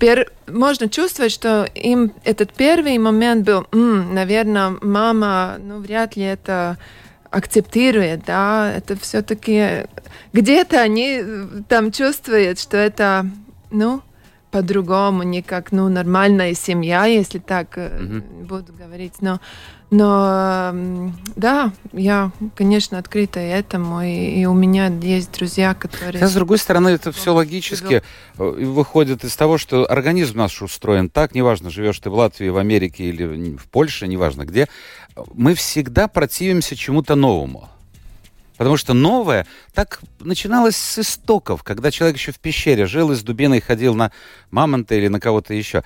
пер... 0.00 0.32
можно 0.48 0.88
чувствовать, 0.88 1.32
что 1.32 1.68
им 1.74 2.12
этот 2.24 2.52
первый 2.54 2.96
момент 2.98 3.44
был, 3.46 3.66
наверное, 3.72 4.76
мама, 4.80 5.56
ну, 5.60 5.78
вряд 5.78 6.16
ли 6.16 6.24
это 6.24 6.78
акцептирует, 7.30 8.24
да, 8.24 8.72
это 8.74 8.96
все-таки 8.98 9.86
где-то 10.32 10.80
они 10.80 11.20
э, 11.20 11.46
там 11.68 11.90
чувствуют, 11.90 12.60
что 12.60 12.76
это, 12.76 13.26
ну, 13.70 14.02
по-другому, 14.54 15.24
не 15.24 15.42
как, 15.42 15.72
ну, 15.72 15.88
нормальная 15.88 16.54
семья, 16.54 17.06
если 17.06 17.40
так 17.40 17.72
э, 17.74 18.20
буду 18.48 18.72
говорить, 18.72 19.14
но, 19.20 19.40
но 19.90 20.72
да, 21.34 21.72
я, 21.92 22.30
конечно, 22.54 22.98
открыта 22.98 23.40
этому, 23.40 24.00
и, 24.02 24.40
и 24.40 24.46
у 24.46 24.54
меня 24.54 24.86
есть 24.86 25.32
друзья, 25.32 25.74
которые... 25.74 26.12
Хотя, 26.12 26.28
с 26.28 26.34
другой 26.34 26.58
стороны, 26.58 26.90
это 26.90 27.10
все 27.10 27.34
логически 27.34 28.04
э, 28.38 28.44
выходит 28.44 29.24
из 29.24 29.34
того, 29.34 29.58
что 29.58 29.90
организм 29.90 30.38
наш 30.38 30.62
устроен 30.62 31.10
так, 31.10 31.34
неважно, 31.34 31.68
живешь 31.68 31.98
ты 31.98 32.08
в 32.08 32.14
Латвии, 32.14 32.48
в 32.48 32.56
Америке 32.56 33.02
или 33.06 33.56
в 33.56 33.66
Польше, 33.66 34.06
неважно 34.06 34.44
где, 34.44 34.68
мы 35.32 35.56
всегда 35.56 36.06
противимся 36.06 36.76
чему-то 36.76 37.16
новому. 37.16 37.70
Потому 38.56 38.76
что 38.76 38.94
новое 38.94 39.46
так 39.72 40.00
начиналось 40.20 40.76
с 40.76 40.98
истоков, 40.98 41.62
когда 41.62 41.90
человек 41.90 42.16
еще 42.16 42.32
в 42.32 42.38
пещере 42.38 42.86
жил 42.86 43.10
и 43.10 43.16
с 43.16 43.22
дубиной 43.22 43.60
ходил 43.60 43.94
на 43.94 44.12
мамонта 44.50 44.94
или 44.94 45.08
на 45.08 45.20
кого-то 45.20 45.54
еще. 45.54 45.82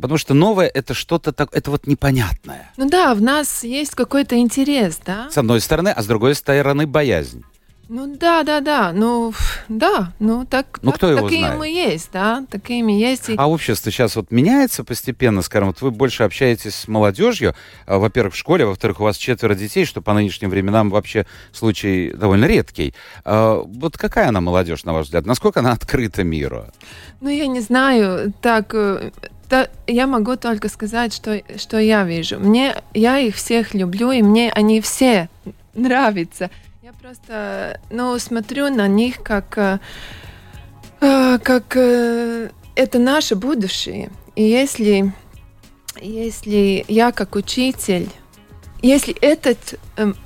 Потому 0.00 0.16
что 0.16 0.32
новое 0.32 0.66
это 0.66 0.94
что-то 0.94 1.32
так, 1.32 1.50
это 1.52 1.70
вот 1.70 1.86
непонятное. 1.86 2.72
Ну 2.76 2.88
да, 2.88 3.14
в 3.14 3.20
нас 3.20 3.64
есть 3.64 3.94
какой-то 3.94 4.36
интерес, 4.38 4.98
да? 5.04 5.30
С 5.30 5.36
одной 5.36 5.60
стороны, 5.60 5.90
а 5.90 6.02
с 6.02 6.06
другой 6.06 6.34
стороны 6.34 6.86
боязнь. 6.86 7.44
Ну 7.88 8.16
да, 8.16 8.42
да, 8.42 8.60
да, 8.60 8.92
ну 8.92 9.32
да, 9.68 10.12
ну 10.18 10.44
так, 10.44 10.80
Ну, 10.82 10.90
так- 10.90 10.96
кто 10.98 11.08
его 11.10 11.22
такие 11.28 11.42
знает? 11.42 11.58
мы 11.58 11.68
есть, 11.68 12.10
да, 12.12 12.44
такими 12.50 12.92
есть. 12.92 13.28
И... 13.28 13.34
А 13.38 13.48
общество 13.48 13.92
сейчас 13.92 14.16
вот 14.16 14.32
меняется 14.32 14.82
постепенно, 14.82 15.40
скажем, 15.40 15.68
вот 15.68 15.80
вы 15.82 15.92
больше 15.92 16.24
общаетесь 16.24 16.74
с 16.74 16.88
молодежью, 16.88 17.54
а, 17.86 17.98
во-первых, 17.98 18.34
в 18.34 18.36
школе, 18.36 18.66
во-вторых, 18.66 18.98
у 19.00 19.04
вас 19.04 19.16
четверо 19.16 19.54
детей, 19.54 19.84
что 19.84 20.02
по 20.02 20.12
нынешним 20.14 20.50
временам 20.50 20.90
вообще 20.90 21.26
случай 21.52 22.10
довольно 22.12 22.46
редкий. 22.46 22.92
А, 23.24 23.62
Вот 23.64 23.96
какая 23.96 24.28
она 24.30 24.40
молодежь, 24.40 24.82
на 24.82 24.92
ваш 24.92 25.06
взгляд? 25.06 25.24
Насколько 25.24 25.60
она 25.60 25.70
открыта 25.70 26.24
миру? 26.24 26.66
Ну 27.20 27.28
я 27.28 27.46
не 27.46 27.60
знаю, 27.60 28.32
так, 28.40 28.74
э, 28.74 29.12
та- 29.48 29.68
я 29.86 30.08
могу 30.08 30.34
только 30.34 30.68
сказать, 30.68 31.14
что, 31.14 31.40
что 31.56 31.78
я 31.78 32.02
вижу. 32.02 32.40
Мне, 32.40 32.74
я 32.94 33.18
их 33.20 33.36
всех 33.36 33.74
люблю, 33.74 34.10
и 34.10 34.22
мне 34.22 34.50
они 34.50 34.80
все 34.80 35.28
нравятся. 35.74 36.50
Просто, 37.06 37.78
ну, 37.88 38.18
смотрю 38.18 38.68
на 38.68 38.88
них 38.88 39.22
как, 39.22 39.56
э, 39.58 39.78
э, 41.00 41.38
как 41.40 41.76
э, 41.76 42.50
это 42.74 42.98
наше 42.98 43.36
будущее. 43.36 44.10
И 44.34 44.42
если, 44.42 45.12
если 46.00 46.84
я 46.88 47.12
как 47.12 47.36
учитель, 47.36 48.08
если 48.82 49.14
этот 49.20 49.78
эм, 49.96 50.16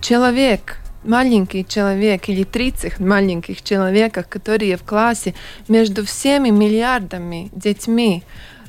человек, 0.00 0.76
маленький 1.02 1.66
человек 1.66 2.28
или 2.28 2.44
30 2.44 3.00
маленьких 3.00 3.60
человеков, 3.62 4.28
которые 4.28 4.76
в 4.76 4.84
классе, 4.84 5.34
между 5.66 6.06
всеми 6.06 6.50
миллиардами 6.50 7.50
детьми 7.50 8.22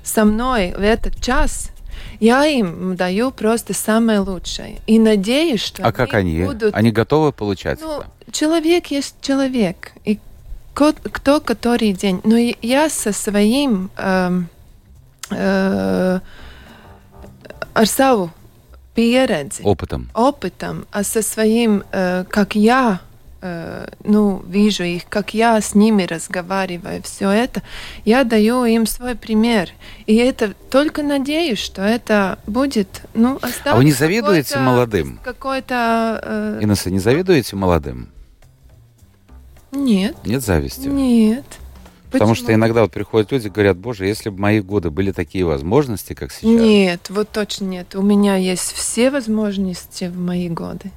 со 0.03 0.25
мной 0.25 0.73
в 0.75 0.81
этот 0.81 1.21
час, 1.21 1.69
я 2.19 2.45
им 2.45 2.95
даю 2.95 3.31
просто 3.31 3.73
самое 3.73 4.19
лучшее. 4.19 4.79
И 4.87 4.99
надеюсь, 4.99 5.61
что 5.61 5.83
А 5.85 5.91
как 5.91 6.13
они? 6.13 6.43
будут... 6.43 6.73
Они 6.75 6.91
готовы 6.91 7.31
получать 7.31 7.79
Ну, 7.81 7.99
это? 8.01 8.07
человек 8.31 8.87
есть 8.87 9.15
человек. 9.21 9.91
И 10.05 10.19
кто 10.73 11.41
который 11.41 11.91
день. 11.93 12.21
Но 12.23 12.37
я 12.61 12.89
со 12.89 13.11
своим 13.11 13.89
эм, 13.97 14.47
э, 15.31 16.19
ar 17.73 17.85
savu 17.85 18.29
pieredzi, 18.95 19.61
Опытом. 19.63 20.09
опытом, 20.13 20.85
а 20.91 21.03
со 21.03 21.21
своим, 21.21 21.83
э, 21.91 22.23
как 22.29 22.55
я 22.55 22.99
э, 23.01 23.08
ну, 23.41 24.43
вижу 24.47 24.83
их, 24.83 25.03
как 25.07 25.33
я 25.33 25.59
с 25.61 25.73
ними 25.75 26.03
разговариваю, 26.03 27.01
все 27.03 27.29
это, 27.29 27.61
я 28.03 28.23
даю 28.23 28.65
им 28.65 28.85
свой 28.85 29.15
пример. 29.15 29.69
И 30.05 30.15
это 30.15 30.53
только 30.69 31.03
надеюсь, 31.03 31.59
что 31.59 31.81
это 31.81 32.39
будет, 32.47 33.01
ну, 33.13 33.39
А 33.65 33.75
вы 33.75 33.85
не 33.85 33.91
завидуете 33.93 34.49
какой-то- 34.55 34.59
молодым? 34.71 35.19
Какой-то... 35.23 36.19
э, 36.23 36.59
Инесса, 36.63 36.89
не 36.91 36.99
завидуете 36.99 37.55
молодым? 37.55 38.09
нет, 39.71 40.15
Нет 40.25 40.43
зависти? 40.43 40.87
нет. 40.87 41.45
Потому 42.11 42.33
что 42.33 42.51
иногда 42.51 42.81
вот 42.81 42.91
приходят 42.91 43.31
люди, 43.31 43.49
говорят, 43.49 43.77
боже, 43.77 44.07
если 44.07 44.29
бы 44.29 44.39
мои 44.39 44.61
годы 44.61 44.89
были 44.89 45.11
такие 45.11 45.45
возможности, 45.45 46.13
как 46.13 46.31
сейчас. 46.31 46.43
Нет, 46.59 47.07
вот 47.11 47.29
точно 47.29 47.65
нет. 47.65 47.93
У 47.93 48.01
меня 48.01 48.35
есть 48.35 48.71
все 48.73 49.11
возможности 49.11 50.05
в 50.05 50.17
мои 50.19 50.49
годы. 50.49 50.89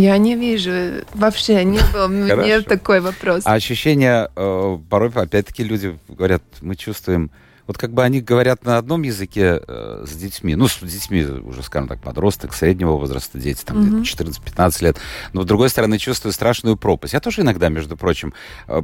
Я 0.00 0.16
не 0.16 0.34
вижу, 0.34 1.04
вообще 1.14 1.64
не 1.64 1.80
было 1.92 2.08
мне 2.08 2.60
такой 2.62 3.00
вопрос. 3.00 3.42
А 3.44 3.54
ощущение, 3.54 4.30
э, 4.34 4.78
порой, 4.88 5.10
опять-таки, 5.10 5.62
люди 5.62 5.98
говорят, 6.08 6.42
мы 6.62 6.74
чувствуем, 6.74 7.30
вот 7.66 7.76
как 7.76 7.92
бы 7.92 8.02
они 8.02 8.20
говорят 8.20 8.64
на 8.64 8.78
одном 8.78 9.02
языке 9.02 9.60
э, 9.66 10.04
с 10.06 10.16
детьми, 10.16 10.54
ну, 10.54 10.68
с 10.68 10.78
детьми 10.80 11.22
уже, 11.22 11.62
скажем 11.62 11.88
так, 11.88 12.00
подросток, 12.00 12.54
среднего 12.54 12.92
возраста 12.92 13.38
дети, 13.38 13.62
там, 13.62 14.00
mm-hmm. 14.00 14.34
14-15 14.56 14.84
лет, 14.84 14.96
но, 15.34 15.42
с 15.42 15.46
другой 15.46 15.68
стороны, 15.68 15.98
чувствую 15.98 16.32
страшную 16.32 16.76
пропасть. 16.76 17.12
Я 17.12 17.20
тоже 17.20 17.42
иногда, 17.42 17.68
между 17.68 17.96
прочим, 17.96 18.32
э, 18.68 18.82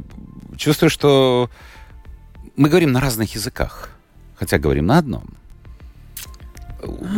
чувствую, 0.55 0.91
что 0.91 1.49
мы 2.55 2.69
говорим 2.69 2.91
на 2.91 3.01
разных 3.01 3.33
языках, 3.33 3.89
хотя 4.35 4.59
говорим 4.59 4.85
на 4.85 4.99
одном 4.99 5.37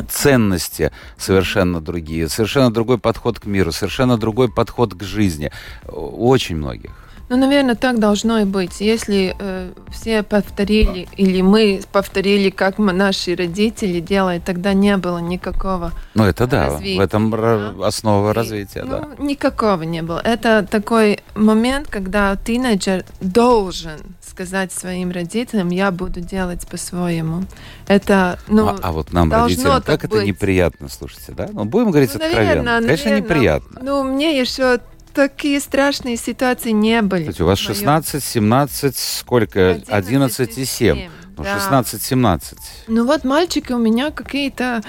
ценности 0.08 0.91
совершенно 1.18 1.82
другие, 1.82 2.29
совершенно 2.29 2.72
другой 2.72 2.98
подход 2.98 3.39
к 3.39 3.46
миру, 3.46 3.72
совершенно 3.72 4.18
другой 4.18 4.50
подход 4.51 4.94
к 4.94 5.03
жизни. 5.03 5.51
Очень 5.88 6.58
многих. 6.58 6.91
Ну, 7.29 7.38
наверное, 7.38 7.75
так 7.75 8.00
должно 8.00 8.39
и 8.39 8.46
быть. 8.46 8.82
Если 8.82 9.36
э, 9.39 9.72
все 9.91 10.24
повторили, 10.24 11.08
или 11.15 11.41
мы 11.41 11.82
повторили, 11.91 12.50
как 12.50 12.79
мы, 12.79 12.91
наши 12.91 13.36
родители 13.36 14.00
делают, 14.00 14.44
тогда 14.46 14.74
не 14.74 14.98
было 14.98 15.20
никакого 15.20 15.91
Ну, 16.15 16.24
это 16.24 16.48
да, 16.48 16.65
развития. 16.65 16.98
в 16.98 17.01
этом 17.01 17.29
да? 17.29 17.74
основа 17.86 18.34
развития, 18.34 18.84
ну, 18.84 18.89
да. 18.89 19.24
Никакого 19.24 19.84
не 19.84 20.01
было. 20.01 20.20
Это 20.24 20.65
такой 20.70 21.20
момент, 21.36 21.88
когда 21.88 22.36
тинейджер 22.36 23.06
должен 23.22 24.00
сказать 24.39 24.72
своим 24.72 25.12
родителям, 25.12 25.67
я 25.67 25.91
буду 25.91 26.22
делать 26.22 26.65
по-своему. 26.65 27.43
Это, 27.88 28.39
ну, 28.48 28.69
а, 28.69 28.79
а 28.81 28.91
вот 28.93 29.12
нам, 29.12 29.29
родителям, 29.29 29.81
как 29.81 30.05
это 30.05 30.15
быть. 30.15 30.27
неприятно, 30.27 30.88
слушайте, 30.88 31.34
да? 31.34 31.50
Ну, 31.51 31.65
будем 31.65 31.91
говорить 31.91 32.13
ну, 32.13 32.19
наверное, 32.19 32.43
откровенно. 32.43 32.88
Конечно, 32.88 33.05
наверное, 33.05 33.22
неприятно. 33.22 33.81
Ну, 33.84 34.03
мне 34.03 34.39
еще 34.39 34.79
такие 35.13 35.60
страшные 35.60 36.15
ситуации 36.15 36.72
не 36.72 37.01
были. 37.01 37.24
Кстати, 37.24 37.41
у 37.41 37.48
вас 37.48 37.60
16, 37.60 38.24
17, 38.24 38.98
сколько? 38.98 39.81
11, 39.89 40.58
и 40.58 40.63
7. 40.63 41.10
Ну, 41.36 41.43
да. 41.43 41.60
16, 41.60 42.01
17. 42.01 42.58
Ну 42.88 43.05
вот 43.05 43.25
мальчики 43.25 43.74
у 43.74 43.77
меня 43.77 44.12
какие-то 44.12 44.81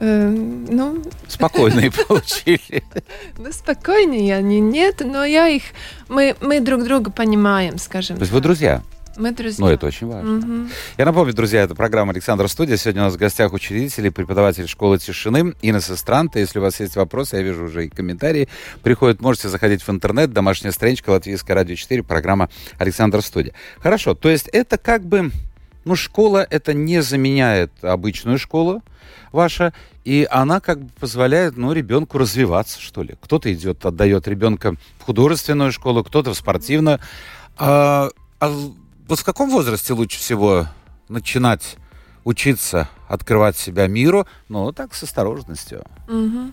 э, 0.00 0.28
ну... 0.28 1.02
Спокойные 1.26 1.90
получили. 2.08 2.82
Ну, 3.36 3.52
спокойные 3.52 4.36
они 4.36 4.60
нет, 4.60 5.02
но 5.04 5.24
я 5.24 5.48
их... 5.48 5.62
Мы, 6.08 6.36
мы 6.40 6.60
друг 6.60 6.84
друга 6.84 7.10
понимаем, 7.10 7.78
скажем 7.78 8.16
То 8.16 8.22
есть 8.22 8.32
вы 8.32 8.40
друзья? 8.40 8.82
Мы 9.18 9.32
друзья. 9.32 9.64
Ну, 9.64 9.70
это 9.70 9.86
очень 9.86 10.06
важно. 10.06 10.38
Угу. 10.38 10.68
Я 10.96 11.04
напомню, 11.04 11.34
друзья, 11.34 11.62
это 11.62 11.74
программа 11.74 12.12
Александра 12.12 12.46
Студия. 12.46 12.76
Сегодня 12.76 13.02
у 13.02 13.04
нас 13.06 13.14
в 13.14 13.18
гостях 13.18 13.52
учредитель 13.52 14.06
и 14.06 14.10
преподаватель 14.10 14.68
школы 14.68 14.98
тишины 14.98 15.54
Инна 15.60 15.80
Сестранта. 15.80 16.38
Если 16.38 16.60
у 16.60 16.62
вас 16.62 16.78
есть 16.78 16.94
вопросы, 16.94 17.36
я 17.36 17.42
вижу 17.42 17.64
уже 17.64 17.86
и 17.86 17.88
комментарии 17.88 18.48
приходят, 18.82 19.20
можете 19.20 19.48
заходить 19.48 19.82
в 19.82 19.90
интернет, 19.90 20.32
домашняя 20.32 20.70
страничка 20.70 21.10
Латвийская 21.10 21.56
радио 21.56 21.74
4, 21.74 22.04
программа 22.04 22.48
Александра 22.78 23.20
Студия. 23.20 23.54
Хорошо, 23.80 24.14
то 24.14 24.28
есть 24.28 24.48
это 24.52 24.78
как 24.78 25.04
бы, 25.04 25.32
ну, 25.88 25.96
школа 25.96 26.46
это 26.50 26.74
не 26.74 27.00
заменяет 27.00 27.72
обычную 27.82 28.38
школу 28.38 28.82
ваша, 29.32 29.72
и 30.04 30.28
она 30.30 30.60
как 30.60 30.82
бы 30.82 30.90
позволяет, 31.00 31.56
ну, 31.56 31.72
ребенку 31.72 32.18
развиваться, 32.18 32.78
что 32.78 33.02
ли. 33.02 33.16
Кто-то 33.22 33.50
идет, 33.52 33.86
отдает 33.86 34.28
ребенка 34.28 34.74
в 34.98 35.04
художественную 35.04 35.72
школу, 35.72 36.04
кто-то 36.04 36.34
в 36.34 36.36
спортивную. 36.36 37.00
А, 37.56 38.10
а 38.38 38.48
вот 39.08 39.18
в 39.18 39.24
каком 39.24 39.48
возрасте 39.50 39.94
лучше 39.94 40.18
всего 40.18 40.66
начинать 41.08 41.76
учиться 42.24 42.88
открывать 43.08 43.56
себя 43.56 43.86
миру, 43.86 44.26
ну, 44.50 44.70
так, 44.72 44.94
с 44.94 45.02
осторожностью? 45.02 45.84
Угу. 46.06 46.52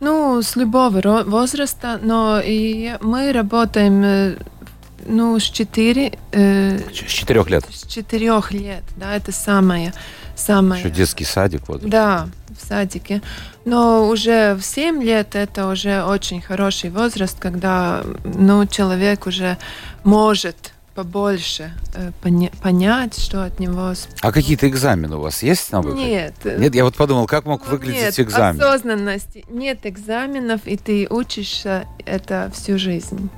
Ну, 0.00 0.42
с 0.42 0.56
любого 0.56 1.22
возраста, 1.22 2.00
но 2.02 2.40
и 2.44 2.96
мы 3.00 3.32
работаем 3.32 4.02
э, 4.02 4.36
ну, 5.06 5.38
с 5.38 5.44
4... 5.44 6.18
Э, 6.32 6.78
с 6.90 6.92
4 6.92 7.44
лет? 7.48 7.64
С 7.70 7.86
4 7.86 8.42
лет, 8.50 8.82
да, 8.96 9.14
это 9.14 9.32
самое... 9.32 9.92
самое... 10.36 10.82
Еще 10.82 10.90
детский 10.90 11.24
садик 11.24 11.68
вот. 11.68 11.82
Да, 11.82 12.28
в 12.48 12.66
садике. 12.66 13.22
Но 13.64 14.08
уже 14.08 14.54
в 14.54 14.62
7 14.62 15.02
лет 15.02 15.34
это 15.34 15.68
уже 15.68 16.04
очень 16.04 16.40
хороший 16.40 16.90
возраст, 16.90 17.38
когда 17.38 18.02
ну, 18.24 18.66
человек 18.66 19.26
уже 19.26 19.58
может 20.02 20.74
побольше 20.94 21.72
э, 21.94 22.12
поня- 22.22 22.52
понять, 22.62 23.18
что 23.18 23.44
от 23.44 23.58
него... 23.58 23.94
А 24.20 24.32
какие-то 24.32 24.68
экзамены 24.68 25.16
у 25.16 25.20
вас 25.20 25.42
есть 25.42 25.72
на 25.72 25.82
выходе? 25.82 26.04
Нет. 26.04 26.34
Нет, 26.44 26.74
я 26.74 26.84
вот 26.84 26.94
подумал, 26.94 27.26
как 27.26 27.46
мог 27.46 27.66
выглядеть 27.66 28.00
нет, 28.00 28.20
экзамен? 28.20 28.56
Нет 28.56 28.64
осознанности, 28.64 29.44
нет 29.48 29.80
экзаменов, 29.84 30.60
и 30.66 30.76
ты 30.76 31.06
учишься 31.10 31.86
это 32.06 32.50
всю 32.54 32.78
жизнь. 32.78 33.28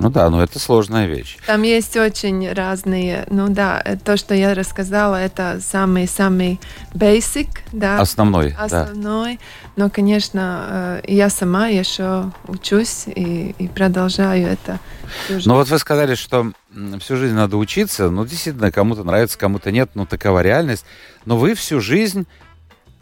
Ну 0.00 0.10
да, 0.10 0.30
но 0.30 0.42
это 0.42 0.58
сложная 0.58 1.06
вещь. 1.06 1.38
Там 1.46 1.62
есть 1.62 1.96
очень 1.96 2.52
разные, 2.52 3.26
ну 3.30 3.48
да, 3.48 3.82
э, 3.84 3.96
то, 3.96 4.16
что 4.16 4.34
я 4.34 4.54
рассказала, 4.54 5.16
это 5.16 5.58
самый-самый 5.60 6.60
basic, 6.94 7.48
да. 7.72 7.98
Основной, 8.00 8.54
Основной. 8.58 9.36
Да. 9.36 9.40
Но, 9.76 9.90
конечно, 9.90 11.00
э, 11.04 11.12
я 11.12 11.28
сама 11.30 11.68
еще 11.68 12.30
учусь 12.46 13.04
и, 13.06 13.54
и 13.58 13.68
продолжаю 13.68 14.48
это. 14.48 14.78
Ну 15.44 15.54
вот 15.54 15.68
вы 15.68 15.78
сказали, 15.78 16.14
что 16.14 16.52
всю 17.00 17.16
жизнь 17.16 17.34
надо 17.34 17.56
учиться. 17.56 18.10
Ну, 18.10 18.24
действительно, 18.24 18.70
кому-то 18.70 19.04
нравится, 19.04 19.38
кому-то 19.38 19.72
нет, 19.72 19.90
ну, 19.94 20.06
такова 20.06 20.42
реальность. 20.42 20.84
Но 21.24 21.36
вы 21.36 21.54
всю 21.54 21.80
жизнь 21.80 22.26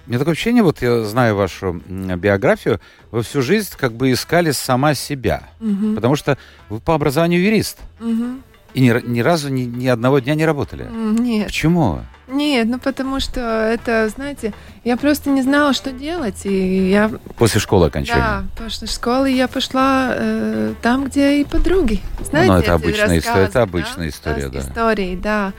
у 0.06 0.10
меня 0.10 0.18
такое 0.18 0.32
ощущение, 0.32 0.62
вот 0.62 0.82
я 0.82 1.02
знаю 1.02 1.34
вашу 1.34 1.82
биографию, 1.88 2.80
вы 3.10 3.22
всю 3.22 3.42
жизнь 3.42 3.70
как 3.76 3.92
бы 3.92 4.12
искали 4.12 4.52
сама 4.52 4.94
себя. 4.94 5.48
Угу. 5.60 5.94
Потому 5.96 6.16
что 6.16 6.38
вы 6.68 6.78
по 6.80 6.94
образованию 6.94 7.42
юрист. 7.42 7.78
Угу. 8.00 8.40
И 8.74 8.80
ни, 8.80 9.08
ни 9.08 9.20
разу 9.20 9.48
ни, 9.48 9.62
ни 9.62 9.86
одного 9.86 10.18
дня 10.18 10.34
не 10.34 10.44
работали. 10.44 10.88
Нет. 10.92 11.46
Почему? 11.46 12.00
Нет, 12.28 12.66
ну 12.66 12.78
потому 12.78 13.20
что 13.20 13.40
это, 13.40 14.08
знаете, 14.08 14.52
я 14.84 14.96
просто 14.96 15.30
не 15.30 15.42
знала, 15.42 15.72
что 15.72 15.92
делать. 15.92 16.44
И 16.44 16.90
я... 16.90 17.10
После 17.38 17.60
школы 17.60 17.86
окончания? 17.86 18.20
Да, 18.20 18.44
после 18.56 18.88
школы 18.88 19.30
я 19.30 19.48
пошла 19.48 20.10
э, 20.10 20.74
там, 20.82 21.06
где 21.06 21.40
и 21.40 21.44
подруги. 21.44 22.00
Знаете, 22.20 22.52
ну, 22.52 22.58
это 22.58 22.74
обычная 22.74 23.18
история, 23.18 23.44
это 23.44 23.62
обычная 23.62 24.04
да? 24.04 24.08
история, 24.08 24.48
да. 24.48 24.58
Истории, 24.58 25.16
да. 25.16 25.52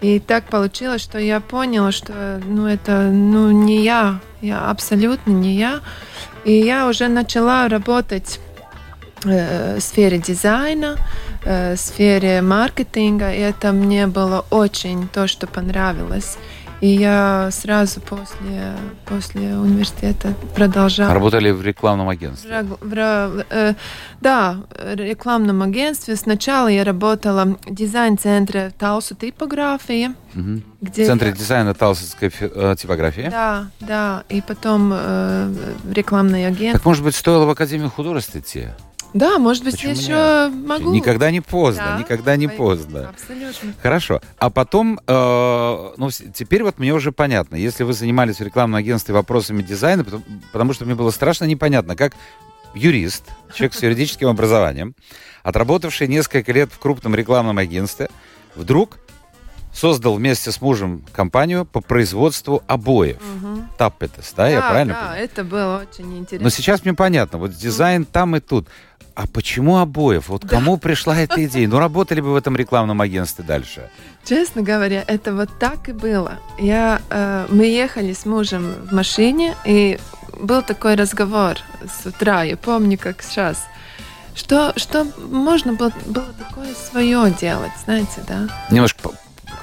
И 0.00 0.18
так 0.18 0.44
получилось, 0.44 1.02
что 1.02 1.18
я 1.18 1.40
поняла, 1.40 1.92
что 1.92 2.40
ну, 2.46 2.66
это 2.66 3.02
ну, 3.10 3.50
не 3.50 3.82
я, 3.82 4.20
я 4.40 4.70
абсолютно 4.70 5.30
не 5.30 5.56
я. 5.56 5.80
И 6.44 6.52
я 6.52 6.88
уже 6.88 7.08
начала 7.08 7.68
работать 7.68 8.40
э, 9.24 9.76
в 9.76 9.80
сфере 9.80 10.18
дизайна, 10.18 10.96
э, 11.44 11.74
в 11.74 11.78
сфере 11.78 12.40
маркетинга, 12.40 13.32
и 13.32 13.40
это 13.40 13.72
мне 13.72 14.06
было 14.06 14.46
очень 14.50 15.06
то, 15.08 15.26
что 15.26 15.46
понравилось. 15.46 16.38
И 16.80 16.88
я 16.88 17.50
сразу 17.52 18.00
после, 18.00 18.74
после 19.04 19.54
университета 19.54 20.34
продолжала. 20.54 21.12
Работали 21.12 21.50
в 21.50 21.62
рекламном 21.62 22.08
агентстве? 22.08 22.62
В, 22.62 22.78
в, 22.80 23.44
э, 23.50 23.74
да, 24.20 24.56
в 24.70 24.94
рекламном 24.94 25.62
агентстве. 25.62 26.16
Сначала 26.16 26.68
я 26.68 26.82
работала 26.84 27.44
в 27.44 27.74
дизайн-центре 27.74 28.72
Талсу 28.78 29.14
типографии. 29.14 30.10
Угу. 30.34 30.62
Где 30.80 31.04
в 31.04 31.06
центре 31.06 31.28
я... 31.28 31.34
дизайна 31.34 31.74
Талсовской 31.74 32.32
э, 32.40 32.74
типографии? 32.78 33.28
Да, 33.30 33.66
да. 33.80 34.24
И 34.30 34.40
потом 34.40 34.90
э, 34.94 35.52
рекламное 35.92 36.48
агентство. 36.48 36.78
Так, 36.78 36.86
может 36.86 37.04
быть, 37.04 37.14
стоило 37.14 37.44
в 37.44 37.50
Академию 37.50 37.90
художеств 37.90 38.34
идти? 38.36 38.68
Да, 39.12 39.38
может 39.38 39.64
быть, 39.64 39.74
Почему 39.74 39.92
еще 39.92 40.50
нет? 40.52 40.68
могу. 40.68 40.92
Никогда 40.92 41.30
не 41.30 41.40
поздно, 41.40 41.92
да, 41.92 41.98
никогда 41.98 42.36
не 42.36 42.48
поздно. 42.48 43.08
Абсолютно. 43.10 43.74
Хорошо. 43.82 44.20
А 44.38 44.50
потом, 44.50 45.00
э, 45.06 45.90
ну, 45.96 46.10
теперь 46.10 46.62
вот 46.62 46.78
мне 46.78 46.94
уже 46.94 47.12
понятно, 47.12 47.56
если 47.56 47.82
вы 47.82 47.92
занимались 47.92 48.38
в 48.38 48.42
рекламном 48.42 48.78
агентстве 48.78 49.14
вопросами 49.14 49.62
дизайна, 49.62 50.04
потому, 50.04 50.22
потому 50.52 50.72
что 50.72 50.84
мне 50.84 50.94
было 50.94 51.10
страшно 51.10 51.44
непонятно, 51.44 51.96
как 51.96 52.12
юрист, 52.74 53.24
человек 53.54 53.74
с 53.74 53.82
юридическим 53.82 54.28
образованием, 54.28 54.94
отработавший 55.42 56.06
несколько 56.08 56.52
лет 56.52 56.70
в 56.72 56.78
крупном 56.78 57.14
рекламном 57.14 57.58
агентстве, 57.58 58.10
вдруг 58.54 58.98
создал 59.72 60.14
вместе 60.14 60.50
с 60.50 60.60
мужем 60.60 61.04
компанию 61.12 61.64
по 61.64 61.80
производству 61.80 62.62
обоев. 62.66 63.18
Угу. 63.18 63.62
Таппетес, 63.78 64.32
да, 64.36 64.44
да, 64.44 64.48
я 64.48 64.60
правильно 64.60 64.94
да, 64.94 65.00
понимаю? 65.00 65.24
это 65.24 65.44
было 65.44 65.86
очень 65.88 66.18
интересно. 66.18 66.44
Но 66.44 66.50
сейчас 66.50 66.84
мне 66.84 66.94
понятно, 66.94 67.38
вот 67.38 67.52
дизайн 67.52 68.04
там 68.04 68.36
и 68.36 68.40
тут. 68.40 68.68
А 69.14 69.26
почему 69.26 69.78
обоев? 69.78 70.28
Вот 70.28 70.42
да. 70.42 70.48
кому 70.48 70.76
пришла 70.78 71.16
эта 71.18 71.44
идея? 71.44 71.68
Ну, 71.68 71.78
работали 71.78 72.20
бы 72.20 72.32
в 72.32 72.36
этом 72.36 72.56
рекламном 72.56 73.00
агентстве 73.00 73.44
дальше. 73.44 73.90
Честно 74.24 74.62
говоря, 74.62 75.04
это 75.06 75.34
вот 75.34 75.50
так 75.58 75.88
и 75.88 75.92
было. 75.92 76.38
Я, 76.58 77.00
э, 77.10 77.46
мы 77.50 77.64
ехали 77.66 78.12
с 78.12 78.24
мужем 78.24 78.72
в 78.88 78.92
машине, 78.94 79.56
и 79.64 79.98
был 80.40 80.62
такой 80.62 80.94
разговор 80.94 81.56
с 82.02 82.06
утра, 82.06 82.42
я 82.44 82.56
помню, 82.56 82.98
как 82.98 83.22
сейчас. 83.22 83.66
что, 84.34 84.72
что 84.76 85.06
можно 85.30 85.72
было, 85.74 85.92
было 86.06 86.28
такое 86.48 86.72
свое 86.74 87.34
делать, 87.40 87.72
знаете, 87.84 88.22
да? 88.28 88.48
Немножко 88.70 89.10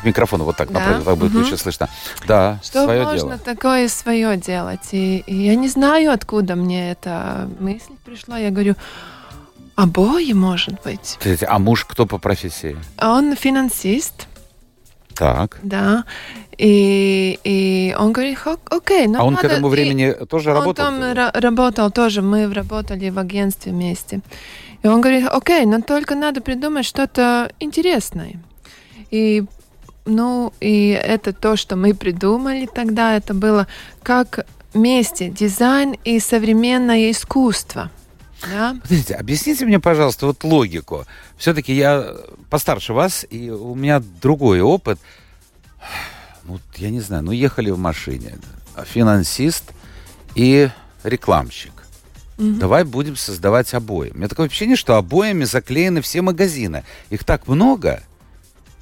к 0.02 0.04
микрофону 0.04 0.44
вот 0.44 0.58
так 0.58 0.72
Да. 0.72 0.80
попробуй, 0.80 1.06
так 1.06 1.18
будет 1.18 1.32
Мгм. 1.34 1.44
лучше 1.44 1.58
слышно. 1.58 1.88
Да, 2.28 2.60
Что 2.64 2.84
свое 2.84 3.04
можно 3.04 3.20
дело. 3.30 3.38
такое 3.40 3.88
свое 3.88 4.36
делать? 4.38 4.90
И, 4.92 5.20
и 5.26 5.36
я 5.36 5.56
не 5.56 5.70
знаю, 5.70 6.12
откуда 6.12 6.56
мне 6.56 6.92
эта 6.92 7.50
мысль 7.60 7.94
пришла. 8.06 8.38
Я 8.38 8.52
говорю, 8.52 8.76
обои, 9.78 10.34
может 10.34 10.82
быть. 10.84 11.18
А 11.48 11.60
муж 11.60 11.86
кто 11.86 12.06
по 12.06 12.18
профессии? 12.18 12.76
Он 13.02 13.36
финансист, 13.36 14.28
Так. 15.14 15.60
да. 15.64 16.04
И, 16.58 17.40
и 17.44 17.96
он 18.00 18.12
говорит, 18.12 18.40
«Ок- 18.46 18.74
окей, 18.74 19.06
ну 19.08 19.20
а 19.20 19.24
он 19.24 19.36
к 19.36 19.44
надо- 19.44 19.54
этому 19.54 19.68
и- 19.68 19.72
времени 19.72 20.12
тоже 20.28 20.50
Он 20.50 20.56
работал? 20.58 20.86
там 20.86 20.96
ра- 21.02 21.40
работал 21.40 21.92
тоже, 21.92 22.22
мы 22.24 22.52
работали 22.52 23.10
в 23.12 23.20
агентстве 23.20 23.72
вместе. 23.72 24.22
И 24.82 24.88
он 24.88 25.02
говорит, 25.02 25.28
окей, 25.28 25.66
но 25.66 25.82
только 25.82 26.16
надо 26.16 26.42
придумать 26.42 26.86
что-то 26.86 27.52
интересное. 27.60 28.40
И, 29.12 29.44
ну, 30.06 30.52
и 30.60 30.90
это 30.90 31.32
то, 31.34 31.56
что 31.56 31.76
мы 31.76 31.94
придумали 31.94 32.66
тогда, 32.72 33.16
это 33.16 33.36
было 33.36 33.68
как 34.02 34.48
вместе 34.74 35.30
дизайн 35.30 35.96
и 36.04 36.20
современное 36.20 37.12
искусство. 37.12 37.92
Да? 38.42 38.78
Подождите, 38.82 39.16
объясните 39.16 39.66
мне, 39.66 39.80
пожалуйста, 39.80 40.28
вот 40.28 40.44
логику. 40.44 41.06
Все-таки 41.38 41.74
я 41.74 42.16
постарше 42.50 42.94
вас, 42.94 43.26
и 43.30 43.50
у 43.50 43.76
меня 43.76 44.02
другой 44.22 44.62
опыт. 44.62 45.00
Ну, 46.44 46.60
я 46.76 46.90
не 46.90 47.02
знаю, 47.02 47.24
ну, 47.24 47.32
ехали 47.32 47.72
в 47.72 47.78
машине. 47.78 48.38
Финансист 48.86 49.72
и 50.36 50.70
рекламщик. 51.04 51.74
Мгм. 52.38 52.60
Давай 52.60 52.84
будем 52.84 53.16
создавать 53.16 53.74
обои. 53.74 54.12
У 54.12 54.18
меня 54.18 54.28
такое 54.28 54.48
ощущение, 54.48 54.76
что 54.76 54.96
обоями 54.96 55.44
заклеены 55.44 56.02
все 56.02 56.22
магазины. 56.22 56.84
Их 57.10 57.24
так 57.24 57.48
много, 57.48 58.04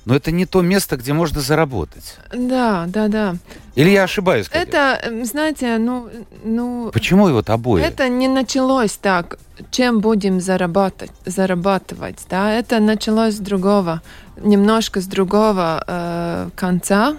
но 0.06 0.15
это 0.15 0.32
не 0.32 0.46
то 0.46 0.62
место, 0.62 0.98
где 0.98 1.13
можно 1.13 1.41
заработать. 1.41 2.18
Да, 2.32 2.86
да, 2.88 3.08
да. 3.08 3.36
Или 3.74 3.89
я 3.89 4.04
ошибаюсь? 4.04 4.48
Это, 4.52 5.00
эм, 5.04 5.26
знаете, 5.26 5.78
ну, 5.80 6.10
ну 6.44 6.91
Почему 6.94 7.28
вот 7.30 7.50
обои? 7.50 7.82
Это 7.82 8.08
не 8.08 8.28
началось 8.28 8.94
так, 8.94 9.39
чем 9.72 10.00
будем 10.00 10.39
зарабатывать, 10.39 11.12
зарабатывать, 11.26 12.20
да, 12.30 12.52
это 12.52 12.80
началось 12.80 13.36
с 13.36 13.39
другого, 13.39 14.02
немножко 14.38 15.02
с 15.02 15.08
другого 15.08 15.84
э, 15.88 16.50
конца. 16.56 17.18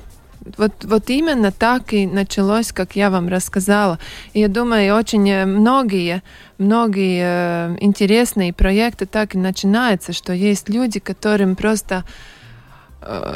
Вот, 0.57 0.85
вот 0.85 1.11
именно 1.11 1.51
так 1.51 1.93
и 1.93 2.07
началось, 2.07 2.71
как 2.71 2.95
я 2.95 3.11
вам 3.11 3.27
рассказала. 3.27 3.99
И 4.33 4.39
я 4.39 4.49
думаю, 4.49 4.95
очень 4.95 5.29
э, 5.29 5.45
многие, 5.45 6.23
многие 6.59 7.23
э, 7.25 7.77
интересные 7.81 8.53
проекты 8.53 9.07
так 9.07 9.35
и 9.35 9.39
начинаются, 9.39 10.13
что 10.13 10.33
есть 10.33 10.69
люди, 10.69 11.01
которым 11.01 11.57
просто 11.57 12.05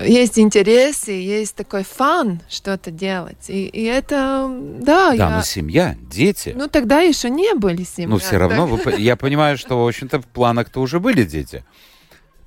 есть 0.05 0.39
интерес 0.39 1.09
и 1.09 1.21
есть 1.21 1.55
такой 1.55 1.85
фан 1.85 2.41
что-то 2.49 2.91
делать. 2.91 3.49
И, 3.49 3.67
и 3.67 3.85
это, 3.85 4.49
да, 4.81 5.11
Да, 5.11 5.13
я... 5.15 5.37
но 5.37 5.43
семья, 5.43 5.97
дети. 6.11 6.53
Ну, 6.57 6.69
тогда 6.69 7.01
еще 7.01 7.31
не 7.31 7.55
были 7.55 7.85
семья. 7.85 8.09
Ну, 8.09 8.19
все 8.19 8.37
равно, 8.39 8.67
вы 8.67 8.81
я 8.99 9.17
понимаю, 9.17 9.57
что, 9.59 9.83
в 9.85 9.87
общем-то, 9.87 10.21
в 10.21 10.27
планах-то 10.27 10.81
уже 10.81 11.01
были 11.01 11.25
дети. 11.25 11.65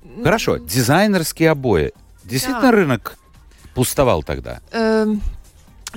Так, 0.02 0.24
Хорошо, 0.24 0.56
дизайнерские 0.58 1.50
обои. 1.50 1.92
Действительно, 2.24 2.62
Да. 2.62 2.70
рынок 2.72 3.18
пустовал 3.74 4.22
тогда. 4.22 4.60
эм, 4.72 5.20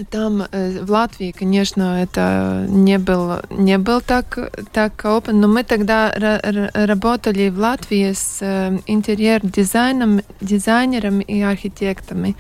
Там 0.04 0.44
э, 0.52 0.80
в 0.84 0.92
Латвии, 0.92 1.32
конечно, 1.32 2.04
это 2.04 2.66
не 2.70 3.00
был, 3.00 3.42
не 3.50 3.78
был 3.80 4.02
так, 4.02 4.52
так 4.72 5.06
опыт, 5.06 5.34
но 5.34 5.48
мы 5.48 5.64
тогда 5.64 6.14
ра- 6.16 6.42
ра- 6.42 6.86
работали 6.86 7.50
в 7.50 7.58
Латвии 7.58 8.14
с 8.14 8.38
э, 8.42 8.78
интерьер-дизайном, 8.86 10.22
дизайнерами 10.40 11.24
и 11.24 11.42
архитектами. 11.42 12.36